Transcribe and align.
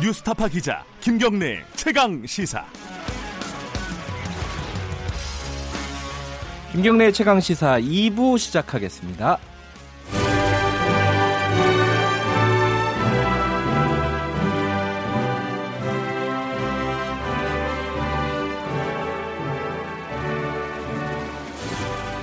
뉴스타파 0.00 0.48
기자 0.48 0.82
김경래 1.02 1.62
최강 1.74 2.24
시사. 2.24 2.64
김경래 6.72 7.12
최강 7.12 7.38
시사 7.38 7.78
2부 7.78 8.38
시작하겠습니다. 8.38 9.38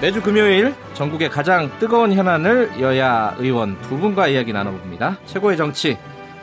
매주 0.02 0.22
금요일 0.24 0.74
전국의 0.96 1.30
가장 1.30 1.70
뜨거운 1.78 2.12
현안을 2.12 2.80
여야 2.80 3.36
의원 3.38 3.80
두 3.82 3.98
분과 3.98 4.30
이야기 4.30 4.52
나눠봅니다. 4.52 5.20
최고의 5.28 5.58
정치 5.58 5.96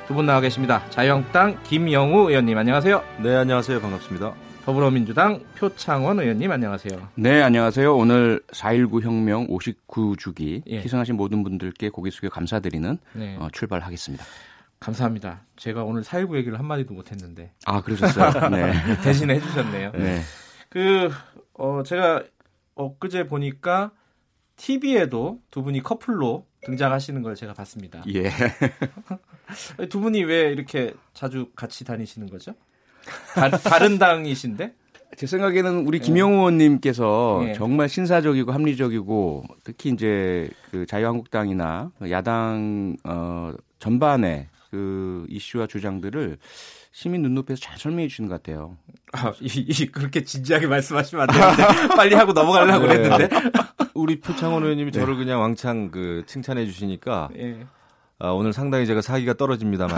두 0.07 0.15
분 0.15 0.27
나와 0.27 0.41
계십니다. 0.41 0.83
자유한국당 0.91 1.63
김영우 1.65 2.29
의원님 2.29 2.57
안녕하세요. 2.59 3.03
네, 3.23 3.37
안녕하세요. 3.37 3.81
반갑습니다. 3.81 4.35
더불어민주당 4.65 5.41
표창원 5.57 6.21
의원님 6.21 6.51
안녕하세요. 6.51 7.09
네, 7.17 7.43
안녕하세요. 7.43 7.95
오늘 7.97 8.41
4.19 8.53 9.03
혁명 9.03 9.47
59주기 9.49 10.63
예. 10.67 10.79
희생하신 10.81 11.17
모든 11.17 11.43
분들께 11.43 11.89
고개 11.91 12.11
숙여 12.11 12.29
감사드리는 12.29 12.99
네. 13.15 13.37
어, 13.39 13.49
출발하겠습니다. 13.53 14.25
감사합니다. 14.81 15.41
제가 15.57 15.85
오늘 15.85 16.03
4.19 16.03 16.37
얘기를 16.37 16.59
한마디도 16.59 16.93
못했는데 16.93 17.53
아, 17.65 17.81
그러셨어요? 17.81 18.49
네. 18.51 18.73
대신 19.03 19.31
해주셨네요. 19.31 19.93
네. 19.93 20.21
그, 20.69 21.11
어, 21.55 21.83
제가 21.85 22.23
엊그제 22.75 23.27
보니까 23.27 23.93
TV에도 24.57 25.41
두 25.51 25.63
분이 25.63 25.83
커플로 25.83 26.47
등장하시는 26.65 27.23
걸 27.23 27.35
제가 27.35 27.55
봤습니다. 27.55 28.03
예. 28.15 28.31
두 29.91 30.01
분이 30.01 30.25
왜 30.25 30.51
이렇게 30.51 30.95
자주 31.13 31.51
같이 31.55 31.85
다니시는 31.85 32.29
거죠? 32.29 32.55
다, 33.35 33.51
다른 33.51 33.99
당이신데? 33.99 34.75
제 35.17 35.27
생각에는 35.27 35.87
우리 35.87 36.01
김영우 36.01 36.35
의원님께서 36.35 37.45
예. 37.49 37.53
정말 37.53 37.89
신사적이고 37.89 38.51
합리적이고 38.53 39.45
특히 39.63 39.91
이제 39.91 40.49
그 40.71 40.87
자유한국당이나 40.87 41.93
야당 42.11 42.97
어 43.05 43.53
전반의 43.79 44.49
그 44.71 45.25
이슈와 45.29 45.69
주장들을 45.69 46.39
시민 46.95 47.23
눈높이에서 47.23 47.61
잘 47.61 47.77
설명해 47.77 48.07
주시는 48.07 48.31
것 48.31 48.41
같아요. 48.41 48.77
아, 49.15 49.33
이, 49.41 49.49
이 49.69 49.87
그렇게 49.87 50.23
진지하게 50.23 50.69
말씀하시면 50.69 51.29
안 51.29 51.57
되는데 51.57 51.89
빨리 51.97 52.15
하고 52.15 52.33
넘어가려고 52.33 52.87
네. 52.87 52.99
그랬는데. 52.99 53.29
우리 53.95 54.21
표창원 54.21 54.63
의원님이 54.63 54.93
저를 54.93 55.17
그냥 55.17 55.41
왕창 55.41 55.91
그 55.91 56.23
칭찬해 56.27 56.65
주시니까 56.67 57.31
예. 57.37 57.67
아, 58.21 58.29
오늘 58.29 58.53
상당히 58.53 58.87
제가 58.87 59.01
사기가 59.01 59.35
떨어집니다만 59.35 59.97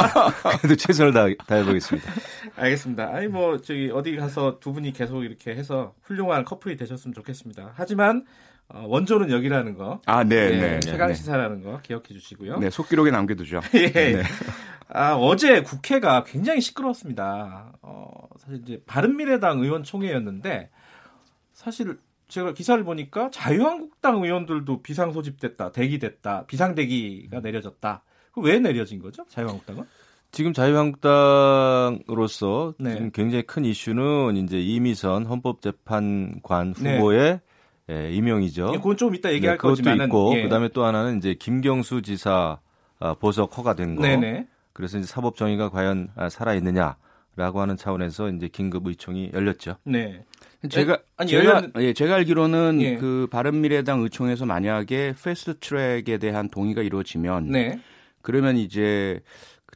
그래도 0.60 0.74
최선을 0.74 1.12
다, 1.12 1.26
다해 1.46 1.64
보겠습니다. 1.64 2.10
알겠습니다. 2.56 3.10
아니 3.12 3.26
뭐 3.28 3.58
저기 3.58 3.90
어디 3.92 4.16
가서 4.16 4.58
두 4.58 4.72
분이 4.72 4.94
계속 4.94 5.24
이렇게 5.24 5.54
해서 5.54 5.92
훌륭한 6.02 6.46
커플이 6.46 6.78
되셨으면 6.78 7.12
좋겠습니다. 7.12 7.72
하지만 7.74 8.24
어, 8.70 8.84
원조는 8.86 9.30
여기라는 9.30 9.74
거, 9.76 10.00
아, 10.04 10.24
네, 10.24 10.36
예, 10.36 10.60
네. 10.60 10.80
최강 10.80 11.08
네. 11.08 11.14
시사라는 11.14 11.62
거 11.62 11.80
기억해 11.82 12.08
주시고요. 12.08 12.58
네, 12.58 12.68
속기록에 12.68 13.10
남겨두죠. 13.10 13.60
예. 13.74 14.22
아, 14.88 15.14
어제 15.14 15.62
국회가 15.62 16.24
굉장히 16.24 16.60
시끄러웠습니다. 16.60 17.72
어, 17.82 18.10
사실 18.38 18.60
이제 18.62 18.82
바른미래당 18.86 19.60
의원 19.60 19.82
총회였는데 19.82 20.70
사실 21.52 21.98
제가 22.28 22.52
기사를 22.52 22.82
보니까 22.84 23.30
자유한국당 23.30 24.22
의원들도 24.22 24.82
비상 24.82 25.12
소집됐다, 25.12 25.72
대기됐다, 25.72 26.44
비상 26.46 26.74
대기가 26.74 27.40
내려졌다. 27.40 28.02
그왜 28.32 28.58
내려진 28.60 29.00
거죠? 29.00 29.24
자유한국당은? 29.28 29.84
지금 30.30 30.52
자유한국당으로서 30.52 32.74
네. 32.78 32.92
지금 32.92 33.10
굉장히 33.10 33.44
큰 33.44 33.64
이슈는 33.64 34.36
이제 34.36 34.60
이미선 34.60 35.24
헌법재판관 35.24 36.74
네. 36.74 36.98
후보의 36.98 37.40
예, 37.90 38.12
임명이죠. 38.12 38.72
그건 38.72 38.98
좀 38.98 39.14
이따 39.14 39.32
얘기할 39.32 39.54
네, 39.54 39.56
그것도 39.56 39.76
거지만은 39.76 40.04
있고 40.06 40.34
예. 40.36 40.42
그다음에 40.42 40.68
또 40.68 40.84
하나는 40.84 41.16
이제 41.16 41.32
김경수 41.34 42.02
지사 42.02 42.58
아, 43.00 43.14
보석 43.14 43.56
허가된 43.56 43.94
거. 43.96 44.02
네네. 44.02 44.46
그래서 44.78 44.96
이제 44.96 45.08
사법 45.08 45.34
정의가 45.36 45.70
과연 45.70 46.06
아, 46.14 46.28
살아 46.28 46.54
있느냐라고 46.54 47.60
하는 47.60 47.76
차원에서 47.76 48.28
이제 48.30 48.46
긴급 48.46 48.86
의총이 48.86 49.32
열렸죠. 49.34 49.74
네. 49.82 50.24
제가 50.70 50.98
아니, 51.16 51.30
제가 51.32 51.62
열렸는- 51.62 51.82
예, 51.82 51.92
제가 51.92 52.14
알기로는 52.14 52.80
예. 52.82 52.94
그 52.96 53.26
바른미래당 53.28 54.02
의총에서 54.02 54.46
만약에 54.46 55.14
패스트 55.20 55.58
트랙에 55.58 56.18
대한 56.18 56.48
동의가 56.48 56.82
이루어지면 56.82 57.50
네. 57.50 57.80
그러면 58.22 58.56
이제 58.56 59.18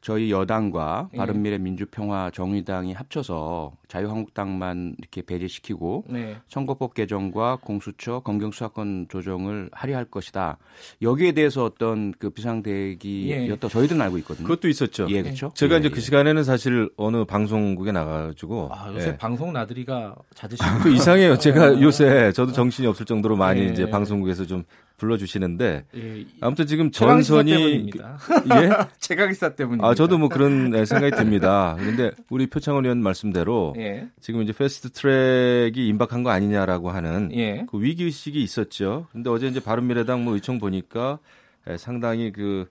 저희 0.03 0.33
여당과 0.33 1.11
예. 1.15 1.17
바른미래 1.17 1.59
민주평화 1.59 2.33
정의당이 2.35 2.93
합쳐서 2.93 3.73
자유한국당만 3.87 4.97
이렇게 4.99 5.23
배제시키고 5.23 6.07
네. 6.09 6.37
선거법 6.49 6.95
개정과 6.95 7.59
공수처 7.61 8.19
검경 8.21 8.51
수사권 8.51 9.07
조정을 9.09 9.71
하려 9.71 9.97
할 9.97 10.05
것이다. 10.05 10.59
여기에 11.03 11.33
대해서 11.33 11.65
어떤 11.65 12.13
그 12.19 12.31
비상대기였다 12.31 13.69
저희들은 13.69 14.01
알고 14.03 14.19
있거든요. 14.19 14.49
그것도 14.49 14.69
있었죠. 14.69 15.07
예, 15.09 15.23
그렇죠. 15.23 15.53
제가 15.55 15.77
예, 15.77 15.79
이제 15.79 15.89
예. 15.89 15.95
그 15.95 16.01
시간에는 16.01 16.43
사실 16.43 16.91
어느 16.97 17.25
방송국에 17.25 17.93
나가가지고 17.93 18.71
아, 18.73 18.93
요새 18.93 19.11
예. 19.11 19.17
방송 19.17 19.53
나들이가 19.53 20.17
잦으시고 20.35 20.79
그 20.83 20.93
이상해요. 20.93 21.39
제가 21.39 21.81
요새 21.81 22.33
저도 22.33 22.51
정신이 22.51 22.89
없을 22.89 23.07
정도로 23.07 23.37
많이 23.37 23.61
예. 23.61 23.67
이제 23.67 23.89
방송국에서 23.89 24.47
좀 24.47 24.65
불러주시는데 25.03 25.85
예, 25.97 26.25
아무튼 26.41 26.67
지금 26.67 26.93
전선이 26.93 27.51
때문입니다. 27.51 28.19
예? 28.55 28.71
최강기사 29.01 29.57
때문입니다. 29.57 29.89
아 29.89 29.95
저도 29.95 30.17
뭐 30.17 30.29
그런 30.29 30.71
네, 30.71 30.85
생각이 30.85 31.17
듭니다. 31.17 31.75
그런데 31.79 32.13
우리 32.31 32.47
표창원 32.47 32.85
의원 32.85 33.03
말씀대로 33.03 33.75
예. 33.79 34.09
지금 34.21 34.43
이제 34.43 34.53
패스트 34.53 34.91
트랙이 34.91 35.89
임박한 35.89 36.23
거 36.23 36.31
아니냐라고 36.31 36.91
하는 36.91 37.31
예. 37.35 37.67
그 37.69 37.83
위기 37.83 38.05
의식이 38.05 38.41
있었죠. 38.41 39.09
근데 39.11 39.29
어제 39.29 39.49
이제 39.49 39.59
바른미래당 39.59 40.25
뭐 40.25 40.35
의총 40.35 40.59
보니까 40.59 41.19
에, 41.67 41.77
상당히 41.77 42.31
그 42.31 42.67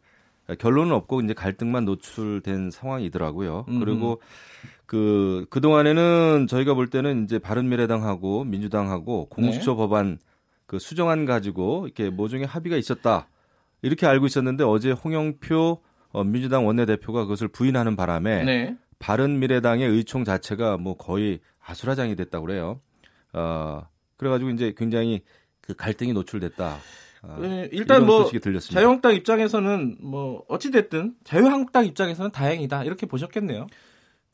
에, 0.49 0.55
결론은 0.55 0.93
없고 0.93 1.21
이제 1.21 1.33
갈등만 1.33 1.83
노출된 1.83 2.71
상황이더라고요. 2.71 3.65
음흠. 3.67 3.79
그리고 3.83 4.21
그 4.85 5.45
그동안에는 5.49 6.47
저희가 6.47 6.75
볼 6.75 6.87
때는 6.87 7.25
이제 7.25 7.39
바른미래당하고 7.39 8.45
민주당하고 8.45 9.27
공수처 9.29 9.75
법안 9.75 10.17
그 10.71 10.79
수정안 10.79 11.25
가지고 11.25 11.83
이렇게 11.83 12.09
모종의 12.09 12.47
합의가 12.47 12.77
있었다. 12.77 13.27
이렇게 13.81 14.07
알고 14.07 14.25
있었는데 14.25 14.63
어제 14.63 14.91
홍영표 14.91 15.81
어, 16.13 16.23
민주당 16.23 16.65
원내대표가 16.65 17.23
그것을 17.23 17.49
부인하는 17.49 17.97
바람에 17.97 18.43
네. 18.45 18.77
바른미래당의 18.97 19.85
의총 19.89 20.23
자체가 20.23 20.77
뭐 20.77 20.95
거의 20.95 21.41
아수라장이 21.59 22.15
됐다고 22.15 22.45
그래요. 22.45 22.79
어, 23.33 23.85
그래가지고 24.15 24.51
이제 24.51 24.73
굉장히 24.77 25.23
그 25.59 25.73
갈등이 25.75 26.13
노출됐다. 26.13 26.77
어, 27.23 27.39
예, 27.43 27.67
일단 27.73 28.05
뭐. 28.05 28.31
자유한국당 28.61 29.13
입장에서는 29.13 29.97
뭐 29.99 30.45
어찌 30.47 30.71
됐든 30.71 31.15
자유한국당 31.25 31.85
입장에서는 31.85 32.31
다행이다 32.31 32.85
이렇게 32.85 33.05
보셨겠네요. 33.07 33.67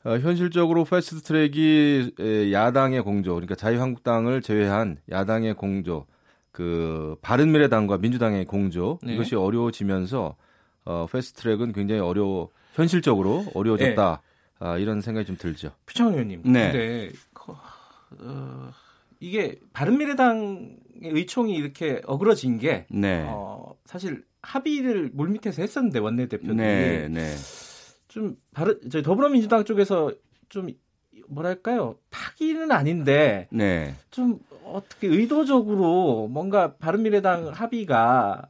어, 0.04 0.18
현실적으로 0.18 0.84
패스트 0.84 1.20
트랙이 1.22 2.12
에, 2.20 2.52
야당의 2.52 3.02
공조, 3.02 3.34
그러니까 3.34 3.56
자유한국당을 3.56 4.40
제외한 4.40 4.98
야당의 5.10 5.54
공조, 5.54 6.06
그 6.58 7.14
바른미래당과 7.22 7.98
민주당의 7.98 8.44
공조 8.44 8.98
네. 9.04 9.14
이것이 9.14 9.36
어려워지면서 9.36 10.34
어, 10.86 11.06
패스트 11.06 11.42
트랙은 11.42 11.70
굉장히 11.72 12.00
어려워 12.00 12.50
현실적으로 12.74 13.46
어려워졌다. 13.54 14.22
아, 14.58 14.76
이런 14.76 15.00
생각이 15.00 15.24
좀 15.24 15.36
들죠. 15.36 15.70
표창원 15.86 16.14
의원님. 16.14 16.42
네. 16.46 16.72
근데 16.72 17.10
그, 17.32 17.52
어, 17.52 18.70
이게 19.20 19.60
바른미래당의 19.72 20.78
의총이 21.00 21.54
이렇게 21.54 22.02
어그러진 22.04 22.58
게 22.58 22.86
네. 22.90 23.24
어, 23.28 23.76
사실 23.84 24.24
합의를 24.42 25.10
물밑에서 25.12 25.62
했었는데 25.62 26.00
원내대표들이 26.00 26.56
네, 26.56 27.08
네. 27.08 27.36
좀 28.08 28.36
바른 28.52 28.80
저희 28.90 29.04
더불어민주당 29.04 29.62
쪽에서 29.64 30.12
좀 30.48 30.70
뭐랄까요 31.28 31.94
파기는 32.10 32.72
아닌데 32.72 33.46
네. 33.52 33.94
좀 34.10 34.40
어떻게 34.72 35.06
의도적으로 35.08 36.28
뭔가 36.30 36.74
바른미래당 36.74 37.50
합의가 37.54 38.42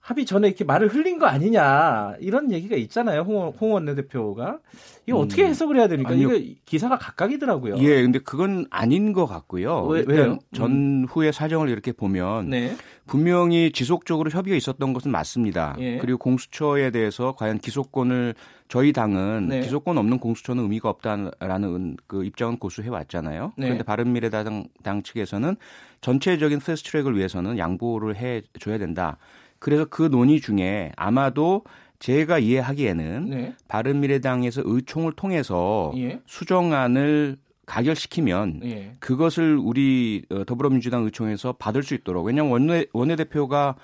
합의 0.00 0.26
전에 0.26 0.48
이렇게 0.48 0.64
말을 0.64 0.88
흘린 0.88 1.20
거 1.20 1.26
아니냐 1.26 2.14
이런 2.18 2.50
얘기가 2.50 2.74
있잖아요 2.74 3.20
홍, 3.20 3.52
홍 3.60 3.72
원내대표가 3.74 4.58
이거 5.06 5.18
어떻게 5.18 5.44
해석을 5.46 5.76
해야 5.76 5.86
됩니까? 5.88 6.10
음. 6.10 6.14
아니요. 6.14 6.32
이거 6.34 6.60
기사가 6.64 6.98
각각이더라고요. 6.98 7.76
예, 7.78 8.02
근데 8.02 8.18
그건 8.20 8.66
아닌 8.70 9.12
것 9.12 9.26
같고요. 9.26 9.82
왜- 9.86 10.00
일단 10.00 10.14
왜요? 10.16 10.38
전후의 10.54 11.32
사정을 11.32 11.68
이렇게 11.68 11.92
보면 11.92 12.50
네, 12.50 12.76
분명히 13.06 13.72
지속적으로 13.72 14.30
협의가 14.30 14.56
있었던 14.56 14.92
것은 14.92 15.10
맞습니다. 15.12 15.76
예. 15.78 15.98
그리고 15.98 16.18
공수처에 16.18 16.90
대해서 16.90 17.34
과연 17.36 17.58
기소권을 17.58 18.34
저희 18.72 18.94
당은 18.94 19.48
네. 19.48 19.60
기소권 19.60 19.98
없는 19.98 20.18
공수처는 20.18 20.62
의미가 20.62 20.88
없다라는 20.88 21.98
그 22.06 22.24
입장은 22.24 22.56
고수해 22.56 22.88
왔잖아요. 22.88 23.52
네. 23.58 23.66
그런데 23.66 23.84
바른미래당 23.84 24.64
당 24.82 25.02
측에서는 25.02 25.56
전체적인 26.00 26.58
패스트트랙을 26.58 27.14
위해서는 27.14 27.58
양보를 27.58 28.16
해 28.16 28.40
줘야 28.58 28.78
된다. 28.78 29.18
그래서 29.58 29.84
그 29.84 30.04
논의 30.04 30.40
중에 30.40 30.90
아마도 30.96 31.64
제가 31.98 32.38
이해하기에는 32.38 33.26
네. 33.28 33.54
바른미래당에서 33.68 34.62
의총을 34.64 35.12
통해서 35.12 35.92
예. 35.96 36.22
수정안을 36.24 37.36
가결시키면 37.66 38.60
예. 38.64 38.96
그것을 39.00 39.58
우리 39.58 40.24
어, 40.30 40.44
더불어민주당 40.46 41.04
의총에서 41.04 41.56
받을 41.58 41.82
수 41.82 41.92
있도록 41.92 42.24
왜냐하면 42.24 42.52
원내 42.52 42.86
원내대표가 42.94 43.76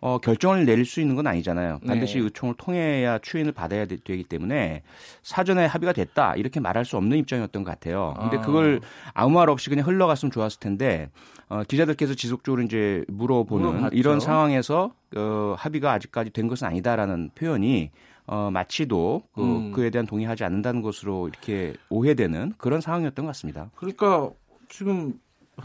어, 0.00 0.18
결정을 0.18 0.66
내릴 0.66 0.84
수 0.84 1.00
있는 1.00 1.16
건 1.16 1.26
아니잖아요. 1.26 1.80
반드시 1.86 2.18
네. 2.18 2.24
의총을 2.24 2.54
통해야 2.58 3.18
추인을 3.18 3.52
받아야 3.52 3.86
되, 3.86 3.96
기 3.96 4.22
때문에 4.22 4.82
사전에 5.22 5.64
합의가 5.66 5.92
됐다 5.92 6.34
이렇게 6.36 6.60
말할 6.60 6.84
수 6.84 6.96
없는 6.96 7.16
입장이었던 7.18 7.64
것 7.64 7.70
같아요. 7.70 8.14
근데 8.18 8.36
아. 8.36 8.40
그걸 8.40 8.80
아무 9.14 9.34
말 9.34 9.48
없이 9.48 9.70
그냥 9.70 9.86
흘러갔으면 9.86 10.30
좋았을 10.30 10.60
텐데 10.60 11.08
어, 11.48 11.62
기자들께서 11.62 12.14
지속적으로 12.14 12.62
이제 12.62 13.04
물어보는 13.08 13.66
물어봤죠. 13.66 13.96
이런 13.96 14.20
상황에서 14.20 14.92
어, 15.16 15.54
합의가 15.56 15.92
아직까지 15.92 16.30
된 16.30 16.48
것은 16.48 16.66
아니다라는 16.66 17.30
표현이 17.34 17.90
어, 18.26 18.50
마치도 18.52 19.22
그, 19.32 19.40
음. 19.40 19.72
그에 19.72 19.90
대한 19.90 20.06
동의하지 20.06 20.44
않는다는 20.44 20.82
것으로 20.82 21.28
이렇게 21.28 21.74
오해되는 21.88 22.54
그런 22.58 22.80
상황이었던 22.80 23.24
것 23.24 23.28
같습니다. 23.30 23.70
그러니까 23.76 24.30
지금 24.68 25.18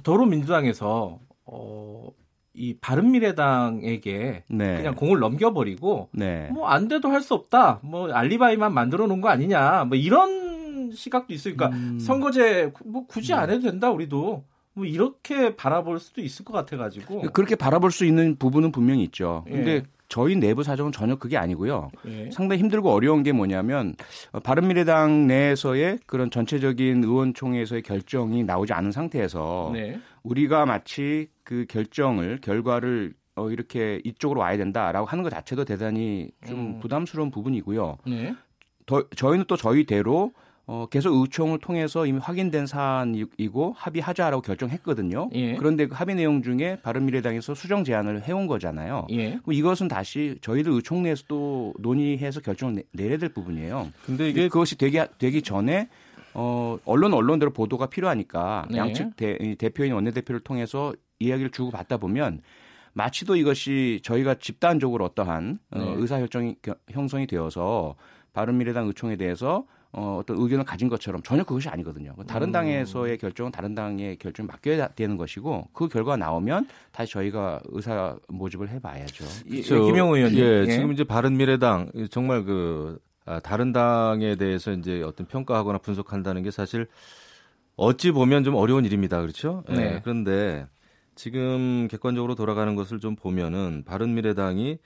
더불어민주당에서 0.03 1.19
어, 1.45 2.09
이 2.53 2.75
바른미래당에게 2.81 4.43
네. 4.47 4.75
그냥 4.77 4.95
공을 4.95 5.19
넘겨버리고 5.19 6.09
네. 6.11 6.49
뭐안 6.51 6.87
돼도 6.87 7.09
할 7.09 7.21
수 7.21 7.33
없다. 7.35 7.79
뭐 7.83 8.11
알리바이만 8.11 8.73
만들어 8.73 9.05
놓은 9.07 9.21
거 9.21 9.29
아니냐. 9.29 9.85
뭐 9.85 9.95
이런 9.97 10.91
시각도 10.91 11.33
있으니까 11.33 11.67
음. 11.67 11.99
선거제 11.99 12.73
뭐 12.85 13.05
굳이 13.07 13.33
안 13.33 13.49
해도 13.49 13.61
된다. 13.69 13.91
우리도 13.91 14.43
뭐 14.73 14.85
이렇게 14.85 15.55
바라볼 15.55 15.99
수도 15.99 16.21
있을 16.21 16.45
것 16.45 16.53
같아가지고. 16.53 17.21
그렇게 17.33 17.55
바라볼 17.55 17.91
수 17.91 18.05
있는 18.05 18.35
부분은 18.37 18.71
분명히 18.71 19.03
있죠. 19.03 19.43
근데 19.47 19.71
예. 19.71 19.83
저희 20.07 20.35
내부 20.35 20.61
사정은 20.63 20.91
전혀 20.91 21.15
그게 21.15 21.37
아니고요. 21.37 21.89
예. 22.05 22.29
상당히 22.31 22.61
힘들고 22.61 22.91
어려운 22.91 23.23
게 23.23 23.31
뭐냐면 23.31 23.95
어, 24.33 24.39
바른미래당 24.41 25.27
내에서의 25.27 25.99
그런 26.05 26.29
전체적인 26.29 27.03
의원총회에서의 27.03 27.81
결정이 27.81 28.43
나오지 28.43 28.73
않은 28.73 28.91
상태에서 28.91 29.71
네. 29.73 29.99
우리가 30.23 30.65
마치 30.65 31.29
그 31.43 31.65
결정을 31.69 32.39
결과를 32.41 33.13
어, 33.35 33.49
이렇게 33.49 34.01
이쪽으로 34.03 34.41
와야 34.41 34.57
된다라고 34.57 35.05
하는 35.07 35.23
것 35.23 35.29
자체도 35.29 35.63
대단히 35.63 36.29
좀 36.45 36.59
음. 36.59 36.79
부담스러운 36.79 37.31
부분이고요. 37.31 37.97
네. 38.07 38.35
더, 38.85 39.07
저희는 39.15 39.45
또 39.47 39.55
저희대로 39.55 40.33
어, 40.67 40.85
계속 40.89 41.13
의총을 41.19 41.59
통해서 41.59 42.05
이미 42.05 42.19
확인된 42.19 42.65
사안이고 42.67 43.73
합의하자라고 43.77 44.41
결정했거든요. 44.41 45.29
예. 45.33 45.55
그런데 45.55 45.87
그 45.87 45.95
합의 45.95 46.15
내용 46.15 46.41
중에 46.43 46.77
바른미래당에서 46.81 47.55
수정 47.55 47.83
제안을 47.83 48.23
해온 48.23 48.47
거잖아요. 48.47 49.07
예. 49.11 49.31
그럼 49.43 49.53
이것은 49.53 49.87
다시 49.87 50.37
저희들 50.41 50.71
의총 50.71 51.03
내에서 51.03 51.23
또 51.27 51.73
논의해서 51.79 52.39
결정을 52.41 52.75
내, 52.75 52.83
내려야 52.93 53.17
될 53.17 53.29
부분이에요. 53.29 53.91
근데 54.05 54.29
이게 54.29 54.47
그것이 54.47 54.77
되기 54.77 54.99
되기 55.17 55.41
전에 55.41 55.89
어, 56.33 56.77
언론 56.85 57.13
언론대로 57.13 57.51
보도가 57.51 57.87
필요하니까 57.87 58.67
네. 58.69 58.77
양측 58.77 59.15
대, 59.17 59.37
이 59.41 59.55
대표인 59.55 59.91
원내대표를 59.93 60.39
통해서 60.41 60.93
이야기를 61.19 61.51
주고 61.51 61.71
받다 61.71 61.97
보면 61.97 62.41
마치도 62.93 63.35
이것이 63.35 63.99
저희가 64.03 64.35
집단적으로 64.35 65.03
어떠한 65.05 65.59
어, 65.71 65.79
네. 65.79 65.93
의사결정이 65.97 66.55
겨- 66.61 66.75
형성이 66.89 67.27
되어서 67.27 67.95
바른미래당 68.33 68.87
의총에 68.87 69.17
대해서 69.17 69.65
어, 69.93 70.19
어떤 70.21 70.37
의견을 70.39 70.63
가진 70.63 70.87
것처럼 70.87 71.21
전혀 71.21 71.43
그것이 71.43 71.67
아니거든요. 71.67 72.15
다른 72.27 72.49
음. 72.49 72.51
당에서의 72.53 73.17
결정은 73.17 73.51
다른 73.51 73.75
당의 73.75 74.17
결정을 74.17 74.47
맡겨야 74.47 74.87
되는 74.89 75.17
것이고 75.17 75.67
그 75.73 75.89
결과가 75.89 76.15
나오면 76.17 76.67
다시 76.91 77.11
저희가 77.13 77.59
의사 77.65 78.15
모집을 78.29 78.69
해봐야죠. 78.69 79.25
예, 79.51 79.61
저- 79.61 79.81
김영우 79.81 80.15
의원님. 80.15 80.39
예, 80.39 80.63
예. 80.65 80.71
지금 80.71 80.93
이제 80.93 81.03
바른미래당 81.03 81.91
정말 82.09 82.43
그 82.45 82.99
아, 83.25 83.39
다른 83.39 83.71
당에 83.71 84.35
대해서 84.35 84.71
이제 84.71 85.01
어떤 85.03 85.27
평가하거나 85.27 85.79
분석한다는 85.79 86.41
게 86.43 86.51
사실 86.51 86.87
어찌 87.75 88.11
보면 88.11 88.43
좀 88.43 88.55
어려운 88.55 88.85
일입니다. 88.85 89.19
그렇죠? 89.21 89.63
예, 89.69 89.73
네. 89.73 89.99
그런데 90.03 90.67
지금 91.15 91.87
객관적으로 91.89 92.35
돌아가는 92.35 92.75
것을 92.75 92.99
좀 92.99 93.15
보면은 93.15 93.83
바른미래당이 93.85 94.77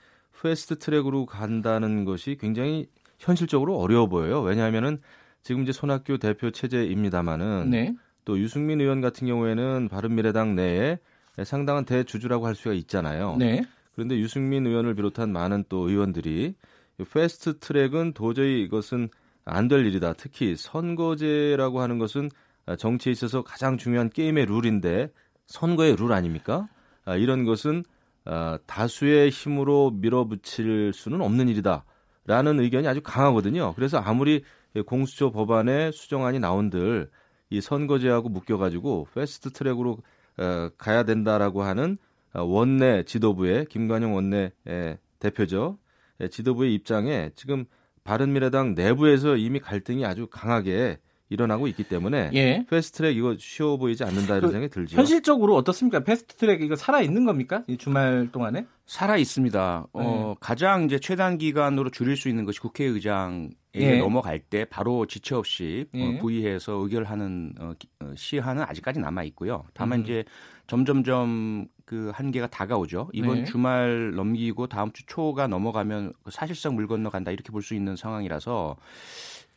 패스트 0.42 0.78
트랙으로 0.78 1.26
간다는 1.26 2.04
것이 2.04 2.36
굉장히 2.38 2.88
현실적으로 3.18 3.78
어려워 3.78 4.06
보여요. 4.06 4.40
왜냐하면은 4.42 4.98
지금 5.42 5.62
이제 5.62 5.72
손학규 5.72 6.18
대표 6.18 6.50
체제입니다마는 6.50 7.70
네. 7.70 7.94
또 8.24 8.38
유승민 8.38 8.80
의원 8.80 9.00
같은 9.00 9.26
경우에는 9.26 9.88
바른미래당 9.88 10.54
내에 10.56 10.98
상당한 11.44 11.84
대주주라고 11.84 12.46
할 12.46 12.54
수가 12.54 12.74
있잖아요. 12.74 13.36
네. 13.38 13.62
그런데 13.94 14.18
유승민 14.18 14.66
의원을 14.66 14.94
비롯한 14.94 15.32
많은 15.32 15.64
또 15.68 15.88
의원들이 15.88 16.54
이 16.98 17.04
패스트 17.04 17.58
트랙은 17.58 18.12
도저히 18.14 18.62
이것은 18.62 19.08
안 19.44 19.68
될 19.68 19.86
일이다. 19.86 20.14
특히 20.14 20.56
선거제라고 20.56 21.80
하는 21.80 21.98
것은 21.98 22.30
정치에 22.78 23.12
있어서 23.12 23.42
가장 23.42 23.78
중요한 23.78 24.10
게임의 24.10 24.46
룰인데 24.46 25.12
선거의 25.46 25.94
룰 25.94 26.12
아닙니까? 26.12 26.68
아, 27.04 27.14
이런 27.14 27.44
것은 27.44 27.84
아, 28.24 28.58
다수의 28.66 29.30
힘으로 29.30 29.92
밀어붙일 29.92 30.92
수는 30.92 31.20
없는 31.20 31.48
일이다. 31.48 31.84
라는 32.26 32.60
의견이 32.60 32.86
아주 32.88 33.00
강하거든요. 33.02 33.74
그래서 33.74 33.98
아무리 33.98 34.42
공수처 34.86 35.30
법안에 35.30 35.92
수정안이 35.92 36.40
나온들 36.40 37.08
이 37.50 37.60
선거제하고 37.60 38.28
묶여가지고 38.28 39.08
패스트 39.14 39.50
트랙으로 39.50 39.98
어, 40.38 40.68
가야 40.76 41.04
된다라고 41.04 41.62
하는 41.62 41.96
어, 42.34 42.42
원내 42.42 43.04
지도부의 43.04 43.66
김관영 43.66 44.14
원내 44.14 44.52
에, 44.68 44.98
대표죠. 45.18 45.78
예, 46.20 46.28
지도부의 46.28 46.74
입장에 46.74 47.30
지금 47.34 47.64
바른미래당 48.04 48.74
내부에서 48.74 49.36
이미 49.36 49.60
갈등이 49.60 50.04
아주 50.04 50.26
강하게 50.26 50.98
일어나고 51.28 51.66
있기 51.68 51.82
때문에 51.84 52.30
예. 52.34 52.64
패스트트랙 52.70 53.16
이거 53.16 53.34
쉬워 53.38 53.76
보이지 53.76 54.04
않는다 54.04 54.36
이런 54.36 54.48
그 54.48 54.52
생각이 54.52 54.70
들죠. 54.72 54.96
현실적으로 54.96 55.56
어떻습니까? 55.56 56.00
패스트트랙 56.04 56.62
이거 56.62 56.76
살아 56.76 57.00
있는 57.00 57.24
겁니까? 57.24 57.64
이 57.66 57.76
주말 57.76 58.28
동안에? 58.30 58.66
살아 58.86 59.16
있습니다. 59.16 59.86
어, 59.92 60.02
네. 60.02 60.34
가장 60.40 60.84
이제 60.84 61.00
최단 61.00 61.38
기간으로 61.38 61.90
줄일 61.90 62.16
수 62.16 62.28
있는 62.28 62.44
것이 62.44 62.60
국회의장에게 62.60 63.54
예. 63.74 63.98
넘어갈 63.98 64.38
때 64.38 64.64
바로 64.64 65.06
지체 65.06 65.34
없이 65.34 65.86
예. 65.94 66.04
어, 66.16 66.18
부의해서 66.20 66.74
의결하는 66.74 67.54
어, 67.58 67.72
기- 67.76 67.88
어, 68.00 68.12
시한은 68.16 68.62
아직까지 68.62 69.00
남아 69.00 69.24
있고요. 69.24 69.64
다만 69.74 69.98
음. 70.00 70.04
이제 70.04 70.24
점점점 70.68 71.66
그 71.84 72.10
한계가 72.14 72.48
다가오죠. 72.48 73.10
이번 73.12 73.38
네. 73.38 73.44
주말 73.44 74.12
넘기고 74.14 74.66
다음 74.68 74.92
주 74.92 75.04
초가 75.06 75.46
넘어가면 75.48 76.12
사실상 76.30 76.74
물 76.76 76.86
건너간다 76.86 77.30
이렇게 77.32 77.50
볼 77.50 77.62
수 77.62 77.74
있는 77.74 77.96
상황이라서 77.96 78.76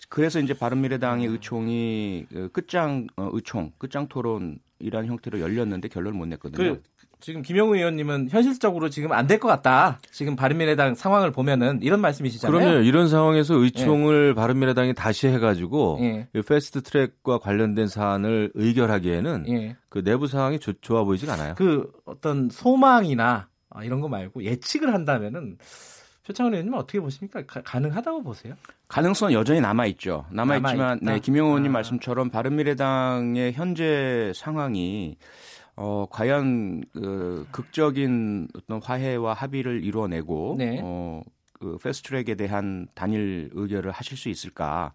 그래서 0.07 0.39
이제 0.39 0.53
바른미래당의 0.53 1.27
의총이 1.27 2.25
어, 2.35 2.47
끝장 2.53 3.07
어, 3.17 3.29
의총 3.33 3.71
끝장 3.77 4.07
토론이라는 4.07 5.05
형태로 5.07 5.39
열렸는데 5.41 5.87
결론을 5.89 6.17
못 6.17 6.25
냈거든요. 6.27 6.75
그 6.75 6.81
지금 7.21 7.41
김영우 7.41 7.75
의원님은 7.75 8.29
현실적으로 8.29 8.89
지금 8.89 9.11
안 9.11 9.27
될 9.27 9.39
것 9.39 9.49
같다. 9.49 9.99
지금 10.09 10.37
바른미래당 10.37 10.95
상황을 10.95 11.31
보면은 11.31 11.79
이런 11.81 11.99
말씀이시잖아요. 11.99 12.57
그럼요. 12.57 12.79
이런 12.83 13.09
상황에서 13.09 13.55
의총을 13.55 14.33
바른미래당이 14.35 14.93
다시 14.93 15.27
해가지고 15.27 15.97
예. 16.01 16.27
이 16.33 16.41
패스트트랙과 16.41 17.39
관련된 17.39 17.87
사안을 17.87 18.51
의결하기에는 18.53 19.45
예. 19.49 19.75
그 19.89 20.01
내부 20.01 20.27
상황이 20.27 20.59
좋, 20.59 20.81
좋아 20.81 21.03
보이지가 21.03 21.33
않아요. 21.33 21.55
그 21.57 21.91
어떤 22.05 22.49
소망이나 22.49 23.49
아, 23.69 23.83
이런 23.83 23.99
거 23.99 24.07
말고 24.07 24.43
예측을 24.45 24.93
한다면은 24.93 25.57
표창원 26.29 26.53
의원님은 26.53 26.77
어떻게 26.77 26.99
보십니까? 26.99 27.43
가, 27.47 27.79
능하다고 27.79 28.21
보세요? 28.21 28.53
가능성은 28.87 29.33
여전히 29.33 29.61
남아 29.61 29.87
있죠. 29.87 30.25
남아 30.29 30.57
있지만? 30.57 30.99
네, 31.01 31.19
김영호 31.19 31.49
의원님 31.49 31.71
아. 31.71 31.79
말씀처럼 31.79 32.29
바른미래당의 32.29 33.53
현재 33.53 34.31
상황이 34.35 35.17
어 35.75 36.05
과연 36.11 36.83
그 36.93 37.47
극적인 37.51 38.49
어떤 38.55 38.79
화해와 38.83 39.33
합의를 39.33 39.83
이루어내고 39.83 40.55
네. 40.59 40.79
어, 40.83 41.23
그 41.59 41.77
패스트트랙에 41.77 42.35
대한 42.35 42.87
단일 42.95 43.49
의결을 43.53 43.91
하실 43.91 44.17
수 44.17 44.29
있을까. 44.29 44.93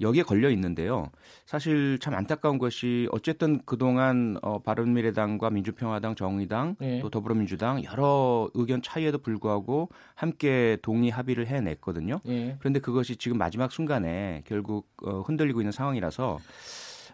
여기에 0.00 0.22
걸려 0.22 0.48
있는데요. 0.50 1.10
사실 1.44 1.98
참 2.00 2.14
안타까운 2.14 2.58
것이 2.58 3.06
어쨌든 3.12 3.60
그동안 3.66 4.38
어, 4.42 4.58
바른미래당과 4.60 5.50
민주평화당, 5.50 6.14
정의당, 6.14 6.76
네. 6.78 7.00
또 7.00 7.10
더불어민주당 7.10 7.84
여러 7.84 8.48
의견 8.54 8.80
차이에도 8.80 9.18
불구하고 9.18 9.90
함께 10.14 10.78
동의 10.80 11.10
합의를 11.10 11.46
해냈거든요. 11.48 12.20
예. 12.28 12.56
그런데 12.60 12.80
그것이 12.80 13.16
지금 13.16 13.36
마지막 13.36 13.70
순간에 13.70 14.42
결국 14.46 14.88
어, 15.02 15.20
흔들리고 15.20 15.60
있는 15.60 15.70
상황이라서 15.70 16.38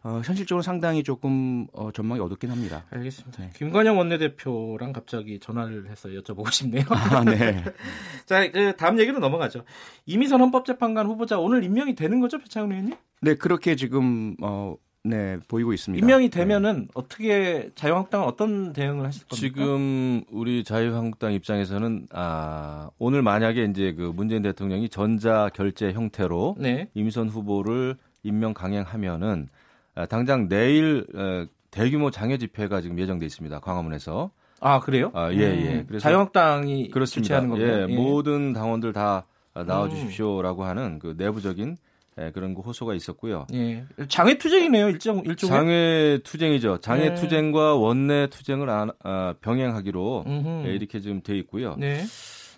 어, 0.05 0.21
현실적으로 0.25 0.63
상당히 0.63 1.05
조금 1.05 1.67
어, 1.73 1.93
전망이 1.93 2.21
어둡긴 2.21 2.51
합니다. 2.51 2.85
알겠습니다. 2.91 3.43
네. 3.43 3.51
김관영 3.55 3.97
원내대표랑 3.99 4.93
갑자기 4.93 5.39
전화를 5.39 5.89
해서 5.89 6.09
여쭤보고 6.09 6.51
싶네요. 6.51 6.85
아, 6.89 7.23
네. 7.25 7.65
자, 8.27 8.51
그 8.51 8.75
다음 8.77 8.99
얘기로 8.99 9.21
넘어가죠. 9.21 9.65
이미선 10.07 10.41
헌법재판관 10.41 11.07
후보자 11.07 11.39
오늘 11.39 11.63
임명이 11.63 11.95
되는 11.95 12.21
거죠, 12.21 12.39
표창원 12.39 12.73
의원님? 12.73 12.97
네, 13.21 13.35
그렇게 13.37 13.77
지금 13.77 14.37
어, 14.43 14.77
네, 15.05 15.39
보이고 15.49 15.73
있습니다. 15.73 16.05
임명이 16.05 16.31
되면은 16.31 16.89
어떻게 16.95 17.71
자유한국당은 17.77 18.27
어떤 18.27 18.73
대응을 18.73 19.05
하실 19.05 19.27
겁니까? 19.27 19.37
지금 19.37 20.23
우리 20.31 20.63
자유한국당 20.65 21.33
입장에서는 21.33 22.07
아, 22.13 22.91
오늘 22.99 23.23
만약에 23.23 23.65
이제 23.65 23.93
그 23.93 24.13
문재인 24.15 24.43
대통령이 24.43 24.89
전자 24.89 25.49
결제 25.55 25.93
형태로 25.93 26.57
네. 26.59 26.89
임선 26.95 27.29
후보를 27.29 27.97
임명 28.23 28.55
강행하면은 28.55 29.49
아, 29.51 29.62
당장 30.09 30.49
내일 30.49 31.07
어, 31.15 31.47
대규모 31.71 32.11
장외 32.11 32.39
집회가 32.39 32.81
지금 32.81 32.99
예정돼 32.99 33.27
있습니다. 33.27 33.61
광화문에서. 33.61 34.31
아 34.61 34.79
그래요? 34.81 35.11
아, 35.15 35.33
예, 35.33 35.39
예. 35.39 35.75
음, 35.81 35.85
그래서 35.89 36.03
자유한국당이 36.05 36.91
그렇습니다. 36.91 37.25
주최하는 37.25 37.49
건가요? 37.49 37.87
예, 37.89 37.95
모든 37.97 38.53
당원들 38.53 38.93
다 38.93 39.27
음. 39.57 39.67
나와 39.67 39.89
주십시오라고 39.89 40.65
하는 40.65 40.99
그 40.99 41.15
내부적인 41.17 41.77
예, 42.21 42.31
그런 42.31 42.55
그 42.55 42.61
호소가 42.61 42.95
있었고요. 42.95 43.47
예. 43.55 43.85
장외 44.09 44.37
투쟁이네요, 44.39 44.89
일정 44.91 45.19
일종의. 45.25 45.51
장외 45.57 46.19
투쟁이죠. 46.23 46.79
장외 46.79 47.09
네. 47.09 47.15
투쟁과 47.15 47.75
원내 47.77 48.29
투쟁을 48.29 48.69
안- 48.71 48.91
아, 49.03 49.35
병행하기로. 49.41 50.25
예, 50.67 50.75
이렇게 50.75 51.01
지금 51.01 51.23
돼 51.23 51.37
있고요. 51.39 51.75
네. 51.79 52.03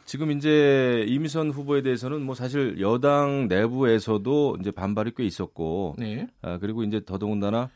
지금 0.04 0.30
이제 0.30 1.04
이미선 1.08 1.50
후보에 1.50 1.82
대해서는 1.82 2.22
뭐 2.22 2.34
사실 2.34 2.80
여당 2.80 3.48
내부에서도 3.48 4.58
이제 4.60 4.70
반발이 4.70 5.12
꽤 5.16 5.24
있었고, 5.24 5.96
네. 5.98 6.26
아, 6.42 6.58
그리고 6.58 6.82
이제 6.82 7.02
더더군다나 7.04 7.70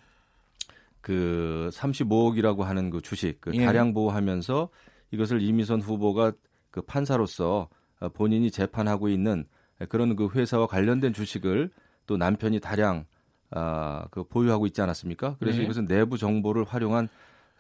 그 1.01 1.71
35억이라고 1.73 2.61
하는 2.63 2.91
그 2.91 3.01
주식 3.01 3.41
그 3.41 3.53
예. 3.55 3.65
다량 3.65 3.95
보호하면서 3.95 4.69
이것을 5.11 5.41
이미선 5.41 5.81
후보가 5.81 6.33
그 6.71 6.83
판사로서 6.83 7.69
어, 8.01 8.09
본인이 8.11 8.51
재판하고 8.51 9.09
있는 9.09 9.45
그런 9.89 10.17
그 10.17 10.29
회사와 10.29 10.67
관련된 10.67 11.13
주식을 11.13 11.71
또 12.07 12.17
남편이 12.17 12.61
다량 12.61 13.07
아, 13.51 14.07
그 14.11 14.25
보유하고 14.25 14.67
있지 14.67 14.83
않았습니까? 14.83 15.37
그래서 15.39 15.59
네. 15.59 15.65
이것은 15.65 15.87
내부 15.87 16.19
정보를 16.19 16.65
활용한 16.65 17.09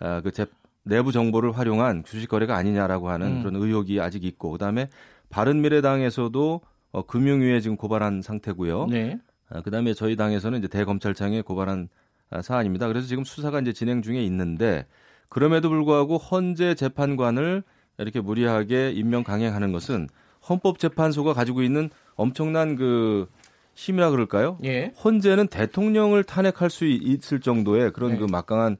아, 0.00 0.20
그 0.20 0.30
재, 0.30 0.46
내부 0.84 1.12
정보를 1.12 1.56
활용한 1.56 2.04
주식 2.04 2.28
거래가 2.28 2.56
아니냐라고 2.56 3.10
하는 3.10 3.26
음. 3.26 3.42
그런 3.42 3.56
의혹이 3.56 4.00
아직 4.00 4.24
있고 4.24 4.50
그다음에 4.52 4.88
바른미래당에서도 5.30 6.60
어, 6.92 7.06
금융위에 7.06 7.60
지금 7.60 7.76
고발한 7.76 8.22
상태고요. 8.22 8.86
네. 8.86 9.18
아, 9.50 9.60
그다음에 9.60 9.94
저희 9.94 10.16
당에서는 10.16 10.58
이제 10.58 10.68
대검찰청에 10.68 11.42
고발한 11.42 11.88
아, 12.30 12.42
사안입니다. 12.42 12.88
그래서 12.88 13.06
지금 13.06 13.24
수사가 13.24 13.60
이제 13.60 13.72
진행 13.72 14.02
중에 14.02 14.22
있는데 14.24 14.86
그럼에도 15.28 15.68
불구하고 15.68 16.16
헌재 16.16 16.74
재판관을 16.74 17.62
이렇게 17.98 18.20
무리하게 18.20 18.92
임명 18.92 19.24
강행하는 19.24 19.72
것은 19.72 20.08
헌법재판소가 20.48 21.34
가지고 21.34 21.62
있는 21.62 21.90
엄청난 22.14 22.76
그 22.76 23.28
힘이라 23.74 24.10
그럴까요? 24.10 24.58
예. 24.64 24.92
헌재는 25.04 25.48
대통령을 25.48 26.24
탄핵할 26.24 26.70
수 26.70 26.84
있을 26.86 27.40
정도의 27.40 27.92
그런 27.92 28.12
네. 28.12 28.18
그 28.18 28.24
막강한 28.24 28.76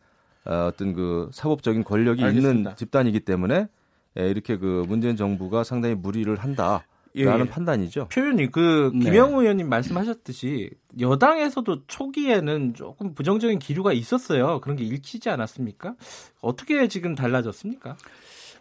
어, 0.48 0.66
어떤 0.66 0.94
그 0.94 1.28
사법적인 1.32 1.84
권력이 1.84 2.22
알겠습니다. 2.24 2.58
있는 2.58 2.76
집단이기 2.76 3.20
때문에 3.20 3.68
예, 4.18 4.28
이렇게 4.28 4.56
그 4.56 4.84
문재인 4.88 5.16
정부가 5.16 5.62
상당히 5.62 5.94
무리를 5.94 6.34
한다 6.36 6.84
라는 7.14 7.46
예. 7.46 7.50
판단이죠. 7.50 8.08
표현이 8.08 8.50
그 8.50 8.90
네. 8.94 9.04
김영우 9.04 9.42
의원님 9.42 9.68
말씀하셨듯이 9.68 10.70
여당에서도 11.00 11.86
초기에는 11.86 12.74
조금 12.74 13.14
부정적인 13.14 13.58
기류가 13.58 13.92
있었어요. 13.92 14.60
그런 14.60 14.76
게 14.76 14.84
읽히지 14.84 15.28
않았습니까? 15.30 15.94
어떻게 16.40 16.88
지금 16.88 17.14
달라졌습니까? 17.14 17.96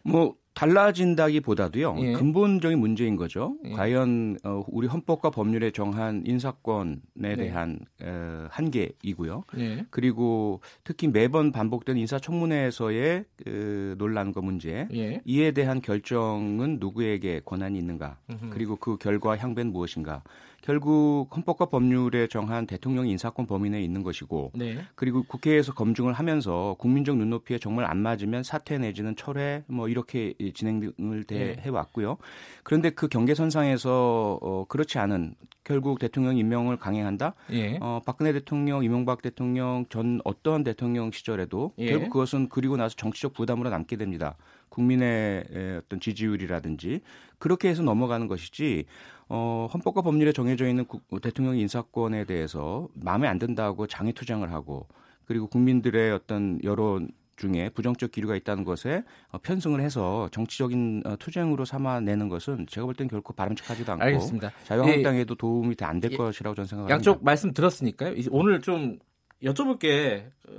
뭐 0.03 0.35
달라진다기보다도요 0.57 1.95
예. 1.99 2.13
근본적인 2.13 2.79
문제인 2.79 3.15
거죠. 3.15 3.55
예. 3.65 3.73
과연 3.73 4.39
어, 4.43 4.63
우리 4.67 4.87
헌법과 4.87 5.29
법률에 5.29 5.69
정한 5.69 6.23
인사권에 6.25 6.97
네. 7.13 7.35
대한 7.35 7.79
어, 8.01 8.47
한계이고요. 8.49 9.43
네. 9.53 9.85
그리고 9.91 10.61
특히 10.83 11.07
매번 11.07 11.51
반복되는 11.51 12.01
인사청문회에서의 12.01 13.25
그 13.35 13.95
논란과 13.99 14.41
문제 14.41 14.87
예. 14.93 15.21
이에 15.25 15.51
대한 15.51 15.79
결정은 15.79 16.77
누구에게 16.79 17.41
권한이 17.45 17.77
있는가? 17.77 18.17
음흠. 18.31 18.49
그리고 18.49 18.77
그 18.77 18.97
결과 18.97 19.37
향배는 19.37 19.71
무엇인가? 19.71 20.23
결국 20.61 21.29
헌법과 21.35 21.67
법률에 21.67 22.27
정한 22.27 22.65
대통령 22.65 23.07
인사권 23.07 23.45
범위 23.47 23.69
내에 23.69 23.81
있는 23.81 24.03
것이고 24.03 24.51
네. 24.55 24.79
그리고 24.95 25.23
국회에서 25.23 25.73
검증을 25.73 26.13
하면서 26.13 26.75
국민적 26.79 27.17
눈높이에 27.17 27.57
정말 27.59 27.85
안 27.85 27.97
맞으면 27.97 28.43
사퇴 28.43 28.77
내지는 28.77 29.15
철회 29.15 29.63
뭐 29.67 29.87
이렇게 29.87 30.33
진행을 30.53 31.23
네. 31.27 31.57
해 31.59 31.69
왔고요. 31.69 32.17
그런데 32.63 32.89
그 32.89 33.07
경계선상에서 33.07 34.39
어, 34.41 34.65
그렇지 34.67 34.99
않은 34.99 35.35
결국 35.63 35.99
대통령 35.99 36.37
임명을 36.37 36.77
강행한다. 36.77 37.33
예. 37.51 37.77
어, 37.81 38.01
박근혜 38.05 38.31
대통령, 38.31 38.83
이명박 38.85 39.21
대통령 39.21 39.85
전 39.89 40.21
어떠한 40.23 40.63
대통령 40.63 41.11
시절에도 41.11 41.73
예. 41.77 41.87
결국 41.87 42.09
그것은 42.09 42.47
그리고 42.49 42.77
나서 42.77 42.95
정치적 42.95 43.33
부담으로 43.33 43.69
남게 43.69 43.97
됩니다. 43.97 44.37
국민의 44.69 45.43
에, 45.51 45.75
어떤 45.77 45.99
지지율이라든지 45.99 47.01
그렇게 47.37 47.69
해서 47.69 47.83
넘어가는 47.83 48.27
것이지 48.27 48.85
어, 49.29 49.67
헌법과 49.73 50.01
법률에 50.01 50.31
정해져 50.31 50.67
있는 50.67 50.85
국- 50.85 51.03
대통령 51.21 51.57
인사권에 51.57 52.25
대해서 52.25 52.87
마음에 52.93 53.27
안 53.27 53.39
든다고 53.39 53.87
장애 53.87 54.11
투쟁을 54.11 54.51
하고 54.53 54.87
그리고 55.25 55.47
국민들의 55.47 56.11
어떤 56.13 56.59
여론 56.63 57.09
중에 57.35 57.69
부정적 57.69 58.11
기류가 58.11 58.35
있다는 58.35 58.63
것에 58.63 59.03
어, 59.29 59.37
편승을 59.37 59.79
해서 59.81 60.27
정치적인 60.31 61.03
어, 61.05 61.15
투쟁으로 61.17 61.65
삼아내는 61.65 62.29
것은 62.29 62.65
제가 62.67 62.85
볼 62.85 62.95
땐 62.95 63.07
결코 63.07 63.33
바람직하지도 63.33 63.91
않고 63.91 64.03
알겠습니다. 64.03 64.51
자유한국당에도 64.63 65.35
도움이 65.35 65.75
안될 65.79 66.13
예. 66.13 66.17
것이라고 66.17 66.55
저는 66.55 66.67
생각합니다. 66.67 66.93
양쪽 66.95 67.23
말씀 67.23 67.53
들었으니까요. 67.53 68.13
이제 68.15 68.29
오늘 68.31 68.61
좀 68.61 68.97
여쭤볼 69.43 69.77
게 69.77 70.31
어, 70.49 70.53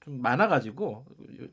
좀 0.00 0.20
많아가지고 0.22 1.04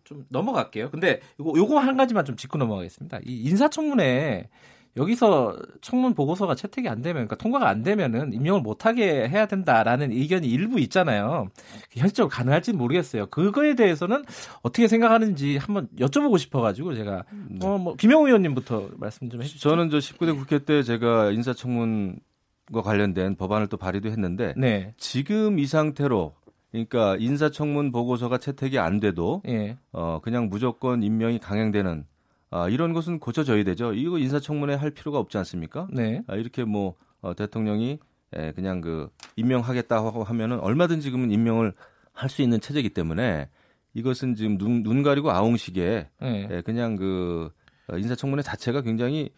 좀 0.06 0.26
넘어갈게요. 0.30 0.90
근데 0.90 1.20
요거, 1.40 1.54
요거 1.58 1.78
한 1.80 1.98
가지만 1.98 2.26
좀 2.26 2.36
짚고 2.36 2.58
넘어가겠습니다. 2.58 3.20
이 3.26 3.44
인사청문회 3.44 4.50
여기서 4.98 5.56
청문 5.82 6.14
보고서가 6.14 6.56
채택이 6.56 6.90
안 6.90 7.02
되면, 7.02 7.28
그러니까 7.28 7.36
통과가 7.38 7.70
안 7.70 7.84
되면은 7.84 8.34
임명을 8.34 8.62
못 8.62 8.86
하게 8.86 9.30
해야 9.30 9.46
된다라는 9.46 10.12
의견이 10.12 10.48
일부 10.48 10.80
있잖아요. 10.80 11.48
현실적으로 11.92 12.30
가능할지는 12.30 12.78
모르겠어요. 12.78 13.28
그거에 13.28 13.76
대해서는 13.76 14.26
어떻게 14.64 14.88
생각하는지 14.88 15.58
한번 15.58 15.88
여쭤보고 16.00 16.38
싶어 16.38 16.62
가지고 16.62 16.96
제가 16.96 17.24
어, 17.64 17.78
뭐 17.78 17.96
김영우 17.96 18.28
의원님부터 18.28 18.90
말씀 18.98 19.30
좀 19.30 19.42
해 19.42 19.46
주시죠. 19.46 19.70
저는 19.70 19.90
저 19.90 20.00
19대 20.00 20.36
국회 20.36 20.60
때 20.60 20.82
제가 20.84 21.32
인사청문과 21.32 22.82
관련된 22.84 23.36
법안을 23.36 23.68
또 23.68 23.78
발의도 23.78 24.10
했는데 24.10 24.54
네, 24.58 24.94
지금 24.98 25.60
이 25.60 25.66
상태로 25.68 26.34
그러니까 26.72 27.16
인사청문 27.20 27.92
보고서가 27.92 28.38
채택이 28.40 28.78
안 28.80 29.00
돼도 29.00 29.42
예, 29.48 29.78
어 29.92 30.20
그냥 30.22 30.50
무조건 30.50 31.02
임명이 31.04 31.40
강행되는 31.40 32.06
아 32.50 32.70
이런 32.70 32.94
것은 32.94 33.20
고쳐져야 33.20 33.64
되죠. 33.64 33.94
이거 33.94 34.18
인사청문회 34.18 34.76
할 34.76 34.92
필요가 34.92 35.20
없지 35.20 35.38
않습니까? 35.38 35.88
네, 35.92 36.22
아, 36.28 36.36
이렇게 36.36 36.64
뭐 36.64 36.96
어, 37.22 37.34
대통령이 37.34 38.00
에, 38.34 38.52
그냥 38.54 38.82
그 38.82 39.10
임명하겠다고 39.36 40.24
하면은 40.24 40.60
얼마든지 40.60 41.04
지금은 41.04 41.32
임명을 41.32 41.74
할 42.14 42.30
수 42.30 42.42
있는 42.42 42.60
체제이기 42.60 42.90
때문에 42.90 43.48
이것은 43.94 44.36
지금 44.36 44.58
눈, 44.58 44.82
눈 44.82 45.04
가리고 45.04 45.32
아웅식의 45.32 46.08
예. 46.24 46.48
에, 46.50 46.62
그냥 46.62 46.96
그 46.96 47.52
어, 47.90 47.98
인사청문회 47.98 48.42
자체가 48.42 48.82
굉장히 48.82 49.32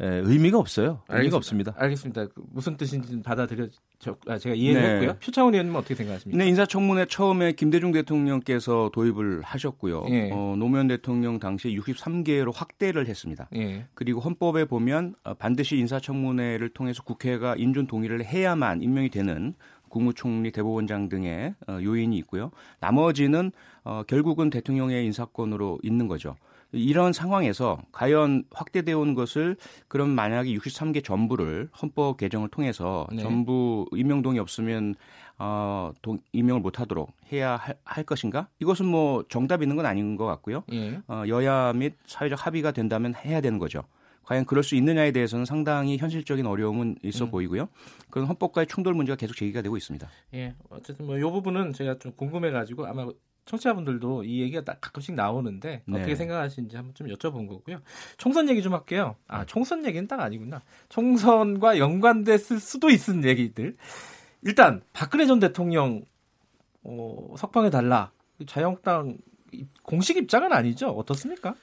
에, 0.00 0.06
의미가 0.06 0.58
없어요. 0.58 1.02
의미가 1.08 1.14
알겠습니다. 1.14 1.36
없습니다. 1.36 1.74
알겠습니다. 1.76 2.26
그 2.26 2.42
무슨 2.52 2.76
뜻인지는 2.76 3.22
받아들여 3.22 3.68
저, 3.98 4.16
아, 4.26 4.36
제가 4.36 4.54
이해를 4.54 4.82
네. 4.82 4.88
했고요. 4.94 5.16
표창원 5.20 5.54
의원님은 5.54 5.78
어떻게 5.78 5.94
생각하십니까? 5.94 6.36
네, 6.36 6.48
인사청문회 6.50 7.06
처음에 7.06 7.52
김대중 7.52 7.92
대통령께서 7.92 8.90
도입을 8.92 9.40
하셨고요. 9.42 10.04
예. 10.10 10.30
어, 10.32 10.54
노무현 10.58 10.88
대통령 10.88 11.38
당시에 11.38 11.74
63개로 11.74 12.52
확대를 12.54 13.06
했습니다. 13.06 13.48
예. 13.56 13.86
그리고 13.94 14.20
헌법에 14.20 14.66
보면 14.66 15.14
어, 15.24 15.32
반드시 15.34 15.78
인사청문회를 15.78 16.70
통해서 16.70 17.02
국회가 17.02 17.54
인준 17.56 17.86
동의를 17.86 18.24
해야만 18.24 18.82
임명이 18.82 19.08
되는 19.08 19.54
국무총리, 19.88 20.50
대법원장 20.50 21.08
등의 21.08 21.54
어, 21.68 21.78
요인이 21.82 22.18
있고요. 22.18 22.50
나머지는 22.80 23.50
어, 23.84 24.02
결국은 24.06 24.50
대통령의 24.50 25.06
인사권으로 25.06 25.78
있는 25.82 26.06
거죠. 26.06 26.36
이런 26.72 27.12
상황에서 27.12 27.78
과연 27.92 28.44
확대되어 28.50 28.98
온 28.98 29.14
것을 29.14 29.56
그럼 29.88 30.10
만약에 30.10 30.50
63개 30.54 31.04
전부를 31.04 31.70
헌법 31.80 32.16
개정을 32.16 32.48
통해서 32.48 33.06
네. 33.12 33.22
전부 33.22 33.86
임명 33.92 34.22
동의 34.22 34.40
없으면 34.40 34.94
어, 35.38 35.92
동, 36.02 36.18
임명을 36.32 36.60
못하도록 36.62 37.12
해야 37.32 37.56
할, 37.56 37.76
할 37.84 38.04
것인가? 38.04 38.48
이것은 38.58 38.86
뭐 38.86 39.24
정답 39.28 39.62
있는 39.62 39.76
건 39.76 39.84
아닌 39.86 40.16
것 40.16 40.24
같고요. 40.24 40.64
예. 40.72 41.00
어, 41.08 41.24
여야 41.28 41.72
및 41.74 41.94
사회적 42.06 42.46
합의가 42.46 42.72
된다면 42.72 43.14
해야 43.14 43.40
되는 43.40 43.58
거죠. 43.58 43.82
과연 44.22 44.44
그럴 44.44 44.64
수 44.64 44.74
있느냐에 44.74 45.12
대해서는 45.12 45.44
상당히 45.44 45.98
현실적인 45.98 46.46
어려움은 46.46 46.96
있어 47.02 47.26
음. 47.26 47.30
보이고요. 47.30 47.68
그런 48.10 48.26
헌법과의 48.26 48.66
충돌 48.66 48.94
문제가 48.94 49.16
계속 49.16 49.36
제기가 49.36 49.62
되고 49.62 49.76
있습니다. 49.76 50.08
예. 50.34 50.54
어쨌든 50.70 51.06
뭐 51.06 51.16
이 51.16 51.20
부분은 51.20 51.72
제가 51.74 51.98
좀 51.98 52.12
궁금해 52.16 52.50
가지고 52.50 52.86
아마 52.86 53.06
청취자분들도 53.46 54.24
이 54.24 54.42
얘기가 54.42 54.62
딱 54.62 54.80
가끔씩 54.80 55.14
나오는데 55.14 55.82
네. 55.86 55.96
어떻게 55.96 56.14
생각하시는지 56.14 56.76
한번 56.76 56.94
좀 56.94 57.06
여쭤본 57.06 57.48
거고요. 57.48 57.80
총선 58.18 58.48
얘기 58.48 58.62
좀 58.62 58.74
할게요. 58.74 59.16
아, 59.28 59.44
총선 59.46 59.84
얘기는 59.86 60.06
딱 60.06 60.20
아니구나. 60.20 60.62
총선과 60.88 61.78
연관됐을 61.78 62.60
수도 62.60 62.90
있는 62.90 63.24
얘기들. 63.24 63.76
일단 64.42 64.82
박근혜 64.92 65.26
전 65.26 65.40
대통령 65.40 66.04
어, 66.82 67.34
석방해 67.38 67.70
달라. 67.70 68.10
자유한국당 68.46 69.16
공식 69.82 70.16
입장은 70.16 70.52
아니죠? 70.52 70.88
어떻습니까? 70.88 71.54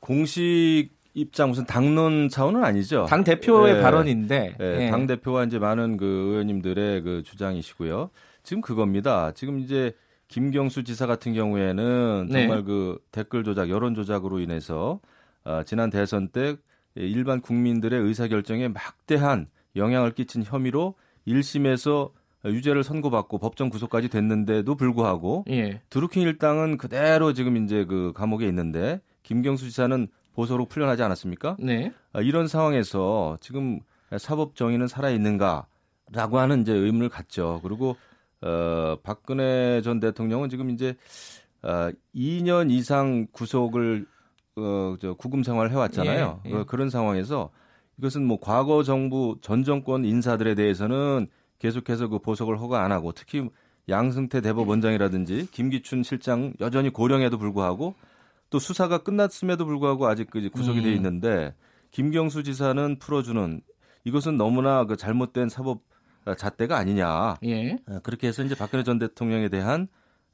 공식 0.00 0.90
입장 1.14 1.48
무슨 1.48 1.64
당론 1.66 2.28
차원은 2.28 2.62
아니죠. 2.62 3.06
당 3.08 3.24
대표의 3.24 3.76
예. 3.76 3.80
발언인데. 3.80 4.56
예, 4.60 4.84
예. 4.84 4.90
당 4.90 5.06
대표와 5.06 5.44
이제 5.44 5.58
많은 5.58 5.96
그 5.96 6.04
의원님들의 6.04 7.02
그 7.02 7.22
주장이시고요. 7.22 8.10
지금 8.42 8.60
그겁니다. 8.60 9.32
지금 9.32 9.58
이제 9.58 9.94
김경수 10.28 10.84
지사 10.84 11.06
같은 11.06 11.32
경우에는 11.32 12.28
네. 12.30 12.40
정말 12.40 12.64
그 12.64 12.98
댓글 13.10 13.44
조작, 13.44 13.70
여론 13.70 13.94
조작으로 13.94 14.40
인해서 14.40 15.00
아, 15.44 15.62
지난 15.64 15.90
대선 15.90 16.28
때 16.28 16.56
일반 16.94 17.40
국민들의 17.40 17.98
의사 18.00 18.28
결정에 18.28 18.68
막대한 18.68 19.46
영향을 19.76 20.12
끼친 20.12 20.42
혐의로 20.44 20.94
1심에서 21.26 22.10
유죄를 22.44 22.84
선고받고 22.84 23.38
법정 23.38 23.68
구속까지 23.68 24.08
됐는데도 24.08 24.74
불구하고 24.74 25.44
예. 25.50 25.80
드루킹 25.90 26.22
일당은 26.22 26.76
그대로 26.76 27.32
지금 27.32 27.56
이제 27.56 27.84
그 27.84 28.12
감옥에 28.14 28.46
있는데 28.46 29.00
김경수 29.22 29.64
지사는 29.64 30.08
보소로 30.34 30.66
풀려나지 30.66 31.02
않았습니까? 31.02 31.56
네. 31.58 31.92
아, 32.12 32.20
이런 32.20 32.46
상황에서 32.46 33.38
지금 33.40 33.80
사법 34.18 34.54
정의는 34.54 34.86
살아 34.86 35.10
있는가라고 35.10 36.38
하는 36.38 36.62
이제 36.62 36.72
의문을 36.72 37.08
갖죠. 37.08 37.60
그리고 37.62 37.96
어, 38.40 38.96
박근혜 39.02 39.80
전 39.82 40.00
대통령은 40.00 40.48
지금 40.48 40.70
이제 40.70 40.96
어, 41.62 41.90
2년 42.14 42.70
이상 42.70 43.26
구속을 43.32 44.06
어, 44.56 44.96
저 45.00 45.14
구금 45.14 45.42
생활을 45.42 45.70
해왔잖아요. 45.70 46.42
예, 46.46 46.50
예. 46.50 46.54
어, 46.54 46.64
그런 46.64 46.90
상황에서 46.90 47.50
이것은 47.98 48.24
뭐 48.24 48.38
과거 48.40 48.82
정부 48.82 49.38
전 49.40 49.64
정권 49.64 50.04
인사들에 50.04 50.54
대해서는 50.54 51.28
계속해서 51.58 52.08
그 52.08 52.18
보석을 52.20 52.60
허가 52.60 52.84
안 52.84 52.92
하고 52.92 53.12
특히 53.12 53.48
양승태 53.88 54.40
대법원장이라든지 54.40 55.48
김기춘 55.50 56.02
실장 56.02 56.52
여전히 56.60 56.90
고령에도 56.90 57.38
불구하고 57.38 57.94
또 58.50 58.58
수사가 58.58 58.98
끝났음에도 58.98 59.64
불구하고 59.64 60.06
아직 60.06 60.30
그 60.30 60.48
구속이 60.50 60.82
돼 60.82 60.90
음. 60.90 60.94
있는데 60.94 61.54
김경수 61.90 62.42
지사는 62.42 62.98
풀어주는 62.98 63.60
이것은 64.04 64.36
너무나 64.36 64.84
그 64.84 64.96
잘못된 64.96 65.48
사법 65.48 65.82
잣대가 66.34 66.76
아니냐. 66.76 67.36
예. 67.44 67.76
어, 67.86 68.00
그렇게 68.02 68.28
해서 68.28 68.42
이제 68.42 68.54
박근혜 68.54 68.82
전 68.84 68.98
대통령에 68.98 69.48
대한 69.48 69.88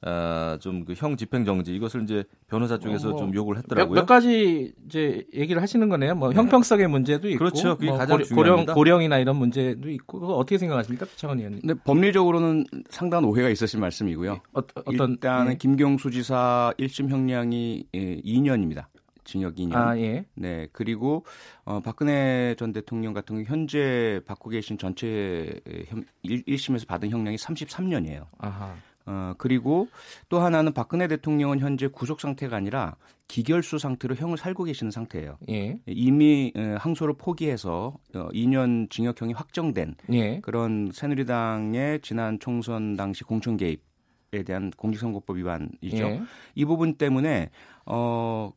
어, 0.06 0.58
좀그 0.60 0.92
형 0.96 1.16
집행 1.16 1.46
정지 1.46 1.74
이것을 1.74 2.02
이제 2.02 2.24
변호사 2.46 2.78
쪽에서 2.78 3.08
어, 3.08 3.10
뭐좀 3.12 3.34
요구를 3.34 3.56
몇, 3.56 3.62
했더라고요. 3.62 3.94
몇 3.94 4.06
가지 4.06 4.74
이제 4.86 5.24
얘기를 5.34 5.62
하시는 5.62 5.88
거네요. 5.88 6.14
뭐 6.14 6.30
형평성의 6.30 6.88
문제도 6.88 7.26
있고, 7.30 7.38
그렇죠. 7.38 7.76
그게 7.76 7.88
뭐 7.88 7.96
가장 7.96 8.18
고령, 8.18 8.26
중요합니다. 8.26 8.74
고령이나 8.74 9.18
이런 9.18 9.36
문제도 9.36 9.88
있고, 9.88 10.20
그거 10.20 10.34
어떻게 10.34 10.58
생각하십니까, 10.58 11.06
차원 11.16 11.38
의원님? 11.38 11.62
근데 11.62 11.74
법리적으로는 11.82 12.66
상당한 12.90 13.24
오해가 13.24 13.48
있으신 13.48 13.80
말씀이고요. 13.80 14.40
어, 14.52 14.60
어떤 14.84 15.12
일단은 15.12 15.52
예. 15.52 15.56
김경수 15.56 16.10
지사 16.10 16.74
1심 16.78 17.08
형량이 17.08 17.86
예, 17.94 18.20
2년입니다. 18.20 18.86
징역 19.24 19.56
2년. 19.56 19.74
아 19.74 19.98
예. 19.98 20.24
네. 20.34 20.68
그리고 20.72 21.24
어, 21.64 21.80
박근혜 21.80 22.54
전 22.58 22.72
대통령 22.72 23.12
같은 23.12 23.36
경우 23.36 23.44
현재 23.46 24.20
받고 24.26 24.50
계신 24.50 24.78
전체 24.78 25.60
형, 25.88 26.04
1, 26.22 26.44
1심에서 26.44 26.86
받은 26.86 27.10
형량이 27.10 27.36
33년이에요. 27.36 28.26
아하. 28.38 28.74
어, 29.06 29.34
그리고 29.36 29.88
또 30.28 30.40
하나는 30.40 30.72
박근혜 30.72 31.08
대통령은 31.08 31.58
현재 31.58 31.88
구속 31.88 32.20
상태가 32.20 32.56
아니라 32.56 32.96
기결수 33.28 33.78
상태로 33.78 34.14
형을 34.14 34.38
살고 34.38 34.64
계시는 34.64 34.90
상태예요. 34.90 35.38
예. 35.50 35.78
이미 35.86 36.52
에, 36.54 36.74
항소를 36.74 37.14
포기해서 37.18 37.96
어, 38.14 38.28
2년 38.32 38.90
징역형이 38.90 39.34
확정된 39.34 39.96
예. 40.12 40.40
그런 40.40 40.90
새누리당의 40.92 42.00
지난 42.00 42.38
총선 42.38 42.96
당시 42.96 43.24
공천 43.24 43.56
개입에 43.56 44.42
대한 44.46 44.70
공직선거법 44.76 45.36
위반이죠. 45.36 45.96
예. 45.96 46.22
이 46.54 46.64
부분 46.64 46.94
때문에 46.94 47.50
어, 47.86 48.52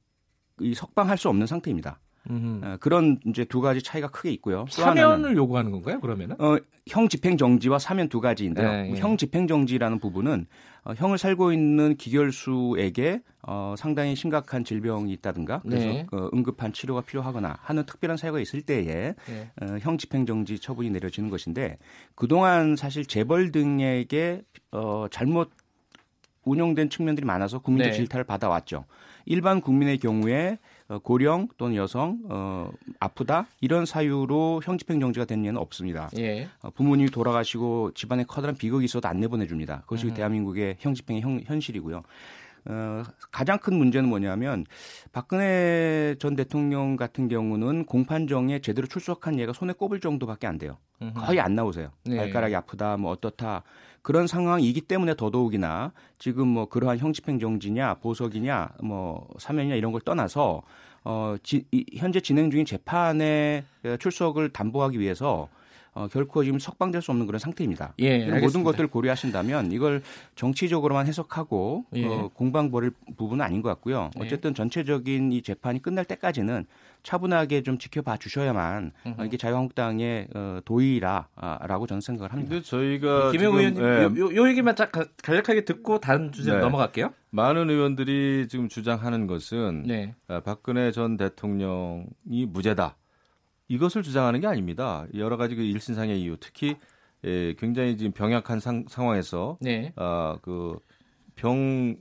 이 0.59 0.73
석방할 0.73 1.17
수 1.17 1.29
없는 1.29 1.47
상태입니다. 1.47 1.99
음. 2.29 2.61
어, 2.63 2.77
그런 2.79 3.19
이제 3.25 3.45
두 3.45 3.61
가지 3.61 3.81
차이가 3.81 4.09
크게 4.09 4.31
있고요. 4.31 4.65
사면을 4.69 5.35
요구하는 5.37 5.71
건가요, 5.71 5.99
그러면은? 6.01 6.35
어, 6.39 6.57
형 6.87 7.07
집행 7.07 7.37
정지와 7.37 7.79
사면 7.79 8.09
두 8.09 8.19
가지인데요. 8.19 8.69
네, 8.69 8.91
예. 8.93 8.99
형 8.99 9.17
집행 9.17 9.47
정지라는 9.47 9.99
부분은 9.99 10.45
어, 10.83 10.93
형을 10.93 11.17
살고 11.17 11.53
있는 11.53 11.95
기결수에게 11.95 13.21
어, 13.43 13.75
상당히 13.77 14.15
심각한 14.15 14.63
질병이 14.65 15.11
있다든가 15.13 15.61
그래서 15.61 15.85
네. 15.85 16.05
어, 16.11 16.29
응급한 16.33 16.73
치료가 16.73 17.01
필요하거나 17.01 17.59
하는 17.61 17.85
특별한 17.85 18.17
사유가 18.17 18.39
있을 18.39 18.61
때에 18.61 19.13
예. 19.29 19.51
어, 19.61 19.77
형 19.79 19.97
집행 19.97 20.25
정지 20.25 20.59
처분이 20.59 20.89
내려지는 20.89 21.29
것인데 21.29 21.77
그동안 22.15 22.75
사실 22.75 23.05
재벌 23.05 23.51
등에게 23.51 24.41
어, 24.71 25.05
잘못 25.09 25.49
운영된 26.43 26.89
측면들이 26.89 27.25
많아서 27.25 27.59
국민적 27.59 27.91
네. 27.91 27.97
질타를 27.97 28.23
받아왔죠. 28.23 28.85
일반 29.27 29.61
국민의 29.61 29.99
경우에 29.99 30.57
어, 30.87 30.99
고령 30.99 31.49
또는 31.57 31.75
여성 31.75 32.19
어, 32.29 32.71
아프다 32.99 33.47
이런 33.59 33.85
사유로 33.85 34.61
형 34.63 34.77
집행 34.77 34.99
정지가 35.01 35.25
된 35.25 35.45
예는 35.45 35.59
없습니다. 35.59 36.09
예. 36.17 36.47
어, 36.61 36.69
부모님이 36.71 37.09
돌아가시고 37.11 37.91
집안에 37.91 38.23
커다란 38.23 38.55
비극이 38.55 38.85
있어도 38.85 39.07
안 39.07 39.19
내보내줍니다. 39.19 39.81
그것이 39.81 40.07
음. 40.07 40.13
대한민국의 40.13 40.77
형 40.79 40.93
집행의 40.93 41.21
형, 41.21 41.41
현실이고요. 41.45 42.03
어, 42.69 43.03
가장 43.31 43.59
큰 43.59 43.77
문제는 43.77 44.07
뭐냐면 44.07 44.65
박근혜 45.11 46.15
전 46.19 46.35
대통령 46.35 46.95
같은 46.95 47.27
경우는 47.27 47.85
공판정에 47.85 48.59
제대로 48.59 48.87
출석한 48.87 49.39
예가 49.39 49.51
손에 49.51 49.73
꼽을 49.73 49.99
정도밖에 49.99 50.47
안 50.47 50.57
돼요. 50.57 50.77
거의 51.15 51.39
안 51.39 51.53
나오세요. 51.53 51.91
네. 52.05 52.17
발가락이 52.17 52.55
아프다, 52.55 52.97
뭐 52.97 53.11
어떻다 53.11 53.63
그런 54.01 54.27
상황이기 54.27 54.81
때문에 54.81 55.15
더더욱이나 55.15 55.91
지금 56.17 56.47
뭐 56.47 56.67
그러한 56.67 56.97
형집행 56.97 57.39
정지냐 57.39 57.95
보석이냐 57.95 58.69
뭐 58.83 59.27
사면이냐 59.37 59.75
이런 59.75 59.91
걸 59.91 60.01
떠나서 60.01 60.61
어 61.03 61.35
지, 61.43 61.65
이, 61.71 61.85
현재 61.95 62.19
진행 62.19 62.51
중인 62.51 62.65
재판에 62.65 63.63
출석을 63.99 64.49
담보하기 64.49 64.99
위해서 64.99 65.49
어, 65.97 66.07
결코 66.07 66.43
지금 66.43 66.59
석방될 66.59 67.01
수 67.01 67.09
없는 67.09 67.25
그런 67.25 67.39
상태입니다. 67.39 67.95
예, 67.97 68.23
모든. 68.39 68.63
것들을 68.63 68.87
고려하신다면 68.87 69.71
이걸 69.71 70.03
정치적으로만 70.35 71.07
해석하고 71.07 71.85
예. 71.95 72.05
어, 72.05 72.29
공방 72.35 72.69
벌일 72.69 72.91
부분은 73.17 73.43
아닌 73.43 73.63
것 73.63 73.69
같고요. 73.69 74.11
네. 74.15 74.23
어쨌든 74.23 74.53
전체적인 74.53 75.31
이 75.31 75.41
재판이 75.41 75.81
끝날 75.81 76.05
때까지는 76.05 76.67
차분하게 77.07 77.63
좀 77.63 77.77
지켜봐 77.77 78.17
주셔야만 78.17 78.91
어, 79.17 79.23
이게 79.23 79.37
자유한국당의 79.37 80.27
어, 80.35 80.59
도의라라고 80.65 81.87
저는 81.87 82.01
생각을 82.01 82.33
합니다. 82.33 82.49
근데 82.49 82.61
저희가 82.61 83.31
김영 83.31 83.53
지금, 83.53 83.57
의원님, 83.57 83.81
예, 83.81 84.03
요, 84.21 84.25
요, 84.27 84.35
요 84.35 84.49
얘기만 84.49 84.75
딱 84.75 84.91
가- 84.91 85.05
간략하게 85.23 85.63
듣고 85.63 86.01
다른 86.01 86.33
주제로 86.33 86.57
네. 86.57 86.63
넘어갈게요. 86.63 87.13
많은 87.29 87.69
의원들이 87.69 88.47
지금 88.49 88.67
주장하는 88.67 89.25
것은 89.25 89.83
네. 89.87 90.15
아, 90.27 90.41
박근혜 90.41 90.91
전 90.91 91.15
대통령이 91.15 92.45
무죄다. 92.49 92.97
이것을 93.69 94.03
주장하는 94.03 94.41
게 94.41 94.47
아닙니다. 94.47 95.05
여러 95.15 95.37
가지 95.37 95.55
그 95.55 95.61
일신상의 95.61 96.21
이유, 96.21 96.35
특히 96.41 96.75
예, 97.23 97.53
굉장히 97.57 97.95
지금 97.95 98.11
병약한 98.11 98.59
상, 98.59 98.83
상황에서 98.89 99.57
네. 99.61 99.93
아, 99.95 100.37
그 100.41 100.77
병, 101.35 101.95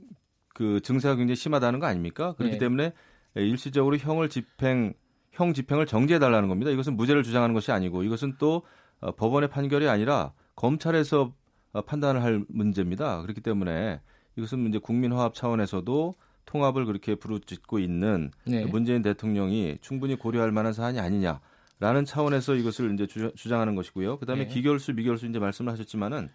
그 0.49 0.81
증세가 0.81 1.15
굉장히 1.15 1.37
심하다는 1.37 1.79
거 1.79 1.87
아닙니까? 1.87 2.35
그렇기 2.37 2.55
네. 2.55 2.59
때문에 2.59 2.85
예, 2.85 2.93
일시적으로 3.41 3.97
형을 3.97 4.29
집행, 4.29 4.95
형 5.33 5.53
집행을 5.53 5.87
정지해 5.87 6.19
달라는 6.19 6.49
겁니다. 6.49 6.71
이것은 6.71 6.97
무죄를 6.97 7.23
주장하는 7.23 7.55
것이 7.55 7.73
아니고 7.73 8.03
이것은 8.03 8.37
또 8.39 8.63
어, 9.01 9.13
법원의 9.13 9.51
판결이 9.51 9.89
아니라 9.89 10.33
검찰에서 10.55 11.33
어, 11.73 11.83
판단을 11.83 12.23
할 12.23 12.45
문제입니다. 12.49 13.21
그렇기 13.23 13.43
때문에 13.43 14.01
이것은 14.37 14.69
이제 14.69 14.79
국민화합 14.79 15.35
차원에서도 15.35 16.15
통합을 16.47 16.87
그렇게 16.87 17.15
부르짖고 17.17 17.79
있는 17.79 18.31
네. 18.47 18.65
문재인 18.65 19.03
대통령이 19.03 19.79
충분히 19.81 20.15
고려할 20.15 20.53
만한 20.53 20.73
사안이 20.73 21.01
아니냐라는 21.01 22.05
차원에서 22.07 22.55
이것을 22.55 22.95
이제 22.95 23.07
주, 23.07 23.33
주장하는 23.35 23.75
것이고요. 23.75 24.19
그다음에 24.19 24.47
네. 24.47 24.55
기결수 24.55 24.95
미결수 24.95 25.27
이제 25.27 25.39
말씀을 25.39 25.73
하셨지만은 25.73 26.29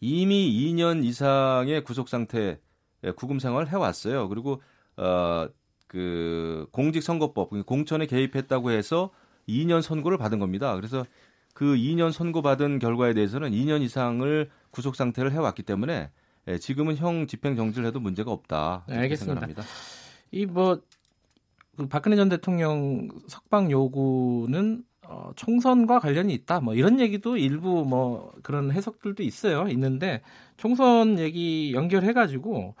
이미 0.00 0.50
2년 0.50 1.04
이상의 1.04 1.84
구속 1.84 2.08
상태 2.08 2.58
에 3.02 3.12
구금 3.12 3.38
생활을 3.38 3.68
해왔어요. 3.68 4.28
그리고 4.28 4.62
어 4.96 5.48
그 5.90 6.68
공직선거법 6.70 7.66
공천에 7.66 8.06
개입했다고 8.06 8.70
해서 8.70 9.10
2년 9.48 9.82
선고를 9.82 10.18
받은 10.18 10.38
겁니다. 10.38 10.76
그래서 10.76 11.04
그 11.52 11.74
2년 11.74 12.12
선고 12.12 12.42
받은 12.42 12.78
결과에 12.78 13.12
대해서는 13.12 13.50
2년 13.50 13.82
이상을 13.82 14.48
구속 14.70 14.94
상태를 14.94 15.32
해왔기 15.32 15.64
때문에 15.64 16.12
예, 16.46 16.58
지금은 16.58 16.96
형 16.96 17.26
집행 17.26 17.56
정지를 17.56 17.88
해도 17.88 17.98
문제가 17.98 18.30
없다. 18.30 18.84
네, 18.86 18.94
이렇게 18.94 19.02
알겠습니다. 19.02 19.40
생각합니다. 19.40 19.62
이뭐 20.30 20.80
그 21.76 21.88
박근혜 21.88 22.14
전 22.14 22.28
대통령 22.28 23.08
석방 23.26 23.72
요구는 23.72 24.84
어, 25.08 25.32
총선과 25.34 25.98
관련이 25.98 26.32
있다. 26.34 26.60
뭐 26.60 26.74
이런 26.74 27.00
얘기도 27.00 27.36
일부 27.36 27.84
뭐 27.84 28.32
그런 28.44 28.70
해석들도 28.70 29.24
있어요. 29.24 29.66
있는데 29.70 30.22
총선 30.56 31.18
얘기 31.18 31.72
연결해 31.74 32.12
가지고 32.12 32.76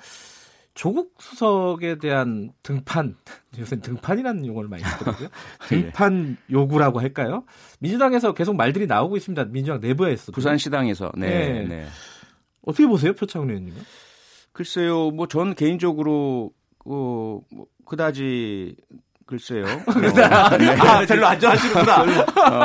조국 0.80 1.12
수석에 1.18 1.98
대한 1.98 2.52
등판 2.62 3.14
요새 3.58 3.76
등판이라는 3.80 4.46
용어를 4.46 4.70
많이 4.70 4.82
쓰더라고요. 4.82 5.28
등판 5.68 6.38
요구라고 6.50 7.00
할까요? 7.00 7.44
민주당에서 7.80 8.32
계속 8.32 8.56
말들이 8.56 8.86
나오고 8.86 9.18
있습니다. 9.18 9.44
민주당 9.50 9.80
내부에서 9.80 10.32
부산시당에서 10.32 11.12
네, 11.18 11.28
네. 11.28 11.64
네. 11.68 11.86
어떻게 12.62 12.86
보세요, 12.86 13.12
표창원 13.12 13.50
의원님은? 13.50 13.78
글쎄요, 14.52 15.10
뭐 15.10 15.26
전 15.26 15.54
개인적으로 15.54 16.50
어, 16.86 17.40
뭐 17.52 17.66
그다지 17.84 18.74
글쎄요. 19.26 19.64
어, 19.86 20.00
네. 20.00 20.22
아, 20.22 21.04
별로 21.06 21.26
안 21.26 21.38
좋아하시는구나. 21.38 22.02
어, 22.02 22.04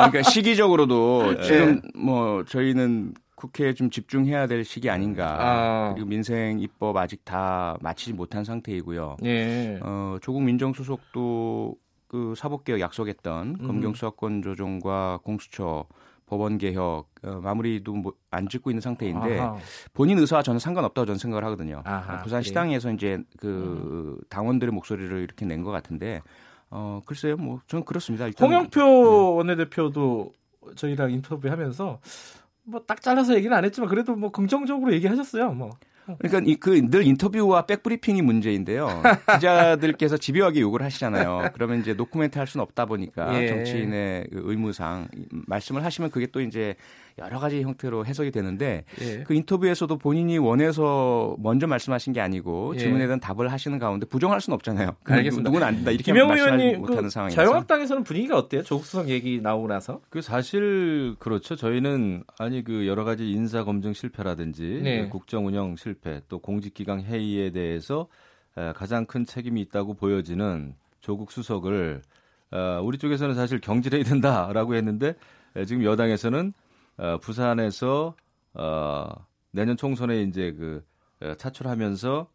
그러니까 0.10 0.24
시기적으로도 0.24 1.42
지금 1.42 1.82
뭐 1.94 2.46
저희는 2.46 3.14
국회에 3.36 3.74
좀 3.74 3.90
집중해야 3.90 4.48
될 4.48 4.64
시기 4.64 4.90
아닌가. 4.90 5.38
아. 5.40 5.94
그리고 5.94 6.08
민생 6.10 6.60
입법 6.60 6.96
아직 6.98 7.24
다 7.26 7.78
마치지 7.82 8.14
못한 8.14 8.44
상태이고요. 8.44 9.18
예. 9.26 9.80
어, 9.84 10.18
조국 10.22 10.42
민정수석도 10.44 11.76
그 12.08 12.34
사법개혁 12.38 12.80
약속했던 12.80 13.58
음. 13.60 13.68
검경 13.68 13.94
수사권 13.94 14.42
조정과 14.42 15.20
공수처 15.24 15.86
법원 16.28 16.58
개혁 16.58 17.10
어, 17.24 17.40
마무리도 17.44 17.94
뭐, 17.94 18.14
안 18.32 18.48
짓고 18.48 18.72
있는 18.72 18.82
상태인데 18.82 19.40
아하. 19.40 19.58
본인 19.94 20.18
의사와 20.20 20.42
저는 20.42 20.60
상관없다고 20.60 21.06
저는 21.06 21.20
생각을 21.20 21.44
하거든요. 21.46 21.82
아하, 21.86 22.18
부산 22.24 22.40
그래요? 22.40 22.42
시당에서 22.44 22.92
이제 22.94 23.22
그 23.38 24.18
당원들의 24.30 24.72
목소리를 24.74 25.20
이렇게 25.22 25.46
낸 25.46 25.62
것 25.64 25.72
같은데 25.72 26.22
어 26.70 27.02
글쎄요, 27.06 27.38
뭐 27.38 27.60
저는 27.68 27.86
그렇습니다. 27.86 28.26
일단 28.28 28.48
홍영표 28.48 29.36
원내대표도 29.36 30.32
저희랑 30.76 31.12
인터뷰하면서 31.12 32.00
뭐 32.66 32.86
딱 32.86 33.02
잘라서 33.02 33.36
얘기는 33.36 33.56
안 33.56 33.66
했지만 33.66 33.90
그래도 33.90 34.16
뭐 34.16 34.32
긍정적으로 34.32 34.94
얘기하셨어요. 34.94 35.52
뭐. 35.54 35.72
그러니까 36.20 36.56
그늘 36.60 37.06
인터뷰와 37.06 37.66
백브리핑이 37.66 38.22
문제인데요. 38.22 39.02
기자들께서 39.36 40.18
집요하게 40.18 40.62
요구를 40.62 40.86
하시잖아요. 40.86 41.50
그러면 41.54 41.80
이제 41.80 41.94
노코멘트 41.94 42.38
할 42.38 42.48
수는 42.48 42.62
없다 42.64 42.86
보니까 42.86 43.42
예. 43.42 43.48
정치인의 43.48 44.28
그 44.32 44.42
의무상 44.46 45.08
말씀을 45.48 45.84
하시면 45.84 46.12
그게 46.12 46.28
또 46.28 46.42
이제 46.42 46.76
여러 47.18 47.40
가지 47.40 47.62
형태로 47.62 48.06
해석이 48.06 48.32
되는데 48.32 48.84
예. 49.02 49.24
그 49.24 49.34
인터뷰에서도 49.34 49.98
본인이 49.98 50.38
원해서 50.38 51.36
먼저 51.40 51.66
말씀하신 51.66 52.14
게 52.14 52.22
아니고 52.22 52.74
예. 52.76 52.80
질문에 52.80 53.06
대한 53.06 53.20
답을 53.20 53.52
하시는 53.52 53.80
가운데 53.80 54.06
부정할 54.06 54.42
수는 54.42 54.56
없잖아요. 54.56 54.96
알겠습니다. 55.06 55.50
누구는 55.50 55.68
안 55.68 55.76
된다 55.76 55.92
이렇게 55.92 56.12
말씀하지 56.12 56.42
의원님 56.42 56.80
못하는 56.82 57.04
그 57.04 57.10
상황에서 57.10 57.36
자유한국당에서는 57.36 58.04
분위기가 58.04 58.38
어때요? 58.38 58.64
조국 58.64 58.86
수석 58.86 59.10
얘기 59.10 59.40
나오고 59.42 59.68
나서. 59.68 60.02
그 60.10 60.22
사실 60.22 61.16
그렇죠. 61.20 61.56
저희는 61.56 62.24
아니 62.38 62.64
그 62.64 62.86
여러 62.86 63.06
가지 63.06 63.32
인사 63.32 63.64
검증 63.64 63.94
실패라든지 63.94 64.82
네. 64.84 65.04
그 65.04 65.10
국정 65.10 65.46
운영 65.48 65.78
실패 65.78 65.95
또 66.28 66.40
공직기강 66.40 67.02
회의에 67.02 67.52
대해서 67.52 68.08
에, 68.58 68.74
가장 68.74 69.06
큰 69.06 69.26
책임이 69.26 69.62
있다고 69.62 69.94
보여지는 69.96 70.76
조국 71.02 71.32
수석을 71.32 72.02
어, 72.52 72.82
우리 72.84 72.98
쪽에서는 72.98 73.36
사실 73.36 73.60
경질해야 73.60 74.04
된다라고 74.04 74.76
했는데 74.76 75.16
에, 75.56 75.66
지금 75.66 75.84
여당에서는 75.84 76.54
어, 76.98 77.18
부산에서 77.22 78.16
어, 78.54 79.08
내년 79.52 79.78
총선에 79.78 80.22
이제 80.24 80.54
그 80.54 80.86
어, 81.22 81.34
차출하면서 81.36 82.28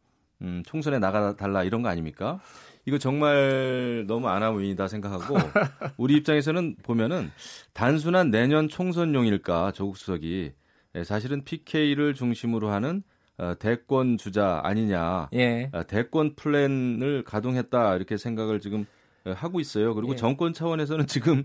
음, 0.43 0.63
총선에 0.67 0.99
나가 0.99 1.37
달라 1.37 1.65
이런 1.65 1.83
거 1.83 1.89
아닙니까? 1.89 2.41
이거 2.87 2.99
정말 2.99 4.05
너무 4.07 4.29
아나무인이다 4.29 4.89
생각하고 4.89 5.37
우리 5.99 6.17
입장에서는 6.17 6.77
보면은 6.83 7.31
단순한 7.75 8.31
내년 8.31 8.69
총선용일까 8.69 9.73
조국 9.73 9.97
수석이 9.97 10.53
예, 10.97 11.05
사실은 11.05 11.45
PK를 11.45 12.15
중심으로 12.15 12.71
하는 12.71 13.03
어, 13.03 13.20
대권 13.59 14.19
주자 14.19 14.61
아니냐 14.65 15.29
예. 15.35 15.71
어, 15.73 15.83
대권 15.87 16.35
플랜을 16.35 17.25
가동했다 17.25 17.97
이렇게 17.97 18.17
생각을 18.17 18.61
지금 18.61 18.85
어, 19.25 19.33
하고 19.33 19.61
있어요. 19.61 19.95
그리고 19.95 20.13
예. 20.13 20.17
정권 20.17 20.53
차원에서는 20.53 21.07
지금 21.07 21.45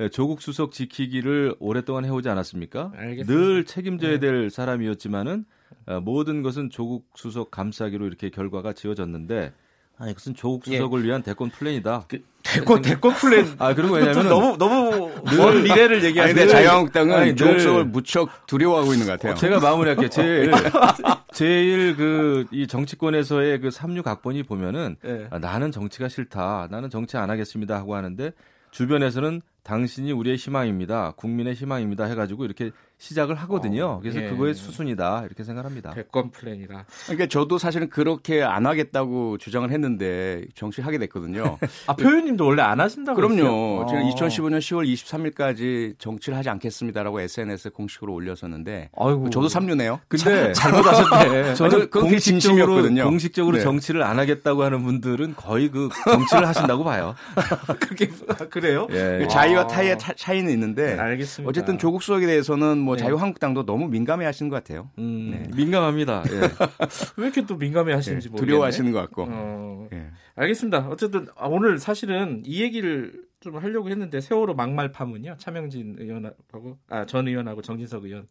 예, 0.00 0.08
조국 0.08 0.42
수석 0.42 0.72
지키기를 0.72 1.54
오랫동안 1.60 2.04
해오지 2.04 2.28
않았습니까? 2.28 2.92
알겠습니다. 2.96 3.32
늘 3.32 3.64
책임져야 3.64 4.12
예. 4.12 4.18
될 4.18 4.50
사람이었지만은 4.50 5.44
어, 5.86 6.00
모든 6.00 6.42
것은 6.42 6.70
조국 6.70 7.06
수석 7.14 7.50
감싸기로 7.50 8.06
이렇게 8.06 8.30
결과가 8.30 8.72
지어졌는데 8.72 9.52
아니 9.98 10.12
그것은 10.12 10.34
조국 10.34 10.66
예. 10.68 10.76
수석을 10.76 11.04
위한 11.04 11.22
대권 11.22 11.50
플랜이다. 11.50 12.06
대권 12.42 12.82
대권 12.82 13.14
플랜. 13.14 13.54
아 13.58 13.74
그리고 13.74 13.94
왜냐면 13.94 14.28
너무 14.28 14.56
너무 14.58 15.10
먼 15.36 15.62
미래를 15.62 16.02
얘기하는데 16.04 16.38
근데 16.40 16.52
자유한국당은 16.52 17.14
아니, 17.14 17.36
조국 17.36 17.52
늘- 17.52 17.60
수석을 17.60 17.84
무척 17.86 18.46
두려워하고 18.46 18.92
있는 18.92 19.06
것 19.06 19.12
같아요. 19.12 19.34
제가 19.34 19.60
마무리할게요. 19.60 20.08
제일 20.10 20.50
제일 21.32 21.96
그 21.96 22.44
이 22.50 22.66
정치권에서의 22.66 23.60
그 23.60 23.70
삼류 23.70 24.02
각본이 24.02 24.42
보면은 24.44 24.96
예. 25.04 25.26
아, 25.30 25.38
나는 25.38 25.72
정치가 25.72 26.08
싫다. 26.08 26.68
나는 26.70 26.90
정치 26.90 27.16
안 27.16 27.30
하겠습니다 27.30 27.76
하고 27.76 27.94
하는데 27.96 28.32
주변에서는 28.70 29.40
당신이 29.62 30.12
우리의 30.12 30.36
희망입니다. 30.36 31.12
국민의 31.16 31.54
희망입니다 31.54 32.04
해가지고 32.04 32.44
이렇게 32.44 32.70
시작을 33.04 33.34
하거든요. 33.36 33.84
어, 33.84 34.00
그래서 34.00 34.22
예. 34.22 34.30
그거의 34.30 34.54
수순이다 34.54 35.24
이렇게 35.26 35.44
생각합니다. 35.44 35.90
대권 35.90 36.30
플랜이라. 36.30 36.86
그러니까 37.04 37.26
저도 37.26 37.58
사실은 37.58 37.90
그렇게 37.90 38.42
안 38.42 38.64
하겠다고 38.66 39.36
주장을 39.36 39.70
했는데 39.70 40.44
정치를 40.54 40.86
하게 40.86 40.96
됐거든요. 40.98 41.58
아 41.86 41.94
표현님도 41.94 42.46
원래 42.46 42.62
안 42.62 42.80
하신다고 42.80 43.16
그럼요. 43.16 43.86
제가 43.90 44.00
어. 44.00 44.10
2015년 44.14 44.58
10월 44.58 44.90
23일까지 44.90 45.98
정치를 45.98 46.38
하지 46.38 46.48
않겠습니다라고 46.48 47.20
SNS에 47.20 47.70
공식으로 47.72 48.14
올렸었는데 48.14 48.90
아이고. 48.96 49.28
저도 49.28 49.48
삼류네요. 49.48 50.00
근데 50.08 50.52
잘못하셨네. 50.54 51.54
저는 51.56 51.90
그게 51.90 52.00
공식적으로 52.00 52.18
진심이었거든요. 52.20 53.04
공식적으로 53.04 53.56
네. 53.58 53.62
정치를 53.62 54.02
안 54.02 54.18
하겠다고 54.18 54.62
하는 54.62 54.82
분들은 54.82 55.34
거의 55.36 55.68
그 55.68 55.90
정치를 56.04 56.48
하신다고 56.48 56.84
봐요. 56.84 57.14
그렇게 57.80 58.10
아, 58.28 58.34
그래요? 58.48 58.86
예. 58.92 59.18
그 59.20 59.28
자의와 59.28 59.66
타의의 59.66 59.98
차, 59.98 60.14
차이는 60.14 60.50
있는데 60.52 60.98
알겠습니다. 60.98 61.50
어쨌든 61.50 61.76
조국 61.78 62.02
수석에 62.02 62.24
대해서는 62.24 62.78
뭐 62.78 62.93
네. 62.94 63.02
자유한국당도 63.02 63.66
너무 63.66 63.88
민감해 63.88 64.24
하시는 64.24 64.48
것 64.48 64.56
같아요. 64.56 64.90
음, 64.98 65.30
네. 65.30 65.56
민감합니다. 65.56 66.24
예. 66.30 66.40
왜 67.16 67.24
이렇게 67.24 67.44
또 67.46 67.56
민감해 67.56 67.92
하시는지 67.92 68.28
네, 68.28 68.30
모르겠네. 68.30 68.46
두려워하시는 68.46 68.92
것 68.92 69.00
같고. 69.00 69.26
어, 69.28 69.88
예. 69.92 70.10
알겠습니다. 70.36 70.88
어쨌든 70.88 71.26
아, 71.36 71.46
오늘 71.46 71.78
사실은 71.78 72.42
이 72.44 72.62
얘기를 72.62 73.24
좀 73.40 73.56
하려고 73.56 73.90
했는데 73.90 74.20
세월호 74.20 74.54
막말 74.54 74.90
파문이요. 74.90 75.36
차명진 75.38 75.96
의원하고 75.98 76.78
아, 76.88 77.04
전 77.04 77.28
의원하고 77.28 77.62
정진석 77.62 78.04
의원 78.04 78.26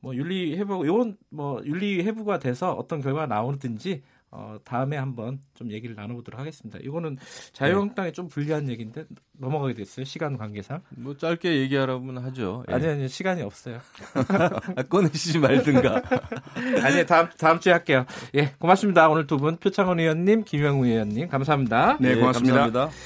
뭐 0.00 0.14
윤리 0.14 0.56
해부 0.58 0.86
요건 0.86 1.16
뭐 1.30 1.60
윤리 1.64 2.02
해부가 2.04 2.38
돼서 2.38 2.72
어떤 2.72 3.00
결과가 3.00 3.26
나오든지 3.26 4.02
어, 4.34 4.56
다음에 4.64 4.96
한번 4.96 5.40
좀 5.52 5.70
얘기를 5.70 5.94
나눠보도록 5.94 6.40
하겠습니다. 6.40 6.78
이거는 6.82 7.18
자유한국당에 7.52 8.12
좀 8.12 8.28
불리한 8.28 8.68
얘기인데 8.70 9.04
넘어가게 9.38 9.74
됐어요. 9.74 10.06
시간 10.06 10.38
관계상. 10.38 10.80
뭐 10.96 11.14
짧게 11.16 11.60
얘기하라면 11.60 12.16
하죠. 12.24 12.64
예. 12.70 12.74
아니 12.74 12.86
아니 12.86 13.08
시간이 13.08 13.42
없어요. 13.42 13.78
아, 14.76 14.82
꺼내시지 14.84 15.38
말든가. 15.38 16.02
아니 16.82 17.04
다음 17.06 17.28
다음 17.38 17.60
주에 17.60 17.72
할게요. 17.72 18.06
예, 18.34 18.54
고맙습니다. 18.58 19.08
오늘 19.10 19.26
두 19.26 19.36
분 19.36 19.56
표창원 19.58 20.00
의원님, 20.00 20.44
김영우 20.44 20.86
의원님 20.86 21.28
감사합니다. 21.28 21.98
네, 22.00 22.12
예, 22.12 22.14
고맙습니다. 22.16 22.58
감사합니다. 22.60 22.96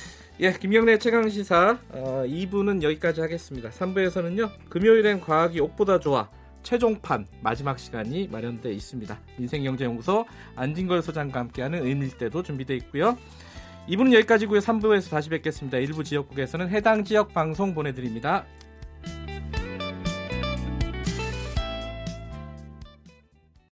예, 0.40 0.52
김경래 0.52 0.98
최강 0.98 1.28
시사 1.28 1.78
어, 1.90 2.22
2부는 2.26 2.82
여기까지 2.82 3.20
하겠습니다. 3.22 3.70
3부에서는요 3.70 4.50
금요일엔 4.68 5.20
과학이 5.22 5.58
옷보다 5.60 5.98
좋아 5.98 6.28
최종판 6.66 7.28
마지막 7.42 7.78
시간이 7.78 8.26
마련돼 8.26 8.72
있습니다. 8.72 9.16
인생경제연구소 9.38 10.26
안진걸 10.56 11.00
소장과 11.00 11.38
함께하는 11.38 11.86
의밀대도 11.86 12.42
준비되어 12.42 12.76
있고요. 12.78 13.16
2부는 13.88 14.12
여기까지고요. 14.14 14.58
3부에서 14.58 15.10
다시 15.10 15.30
뵙겠습니다. 15.30 15.78
일부 15.78 16.02
지역국에서는 16.02 16.68
해당 16.70 17.04
지역 17.04 17.32
방송 17.32 17.72
보내드립니다. 17.72 18.44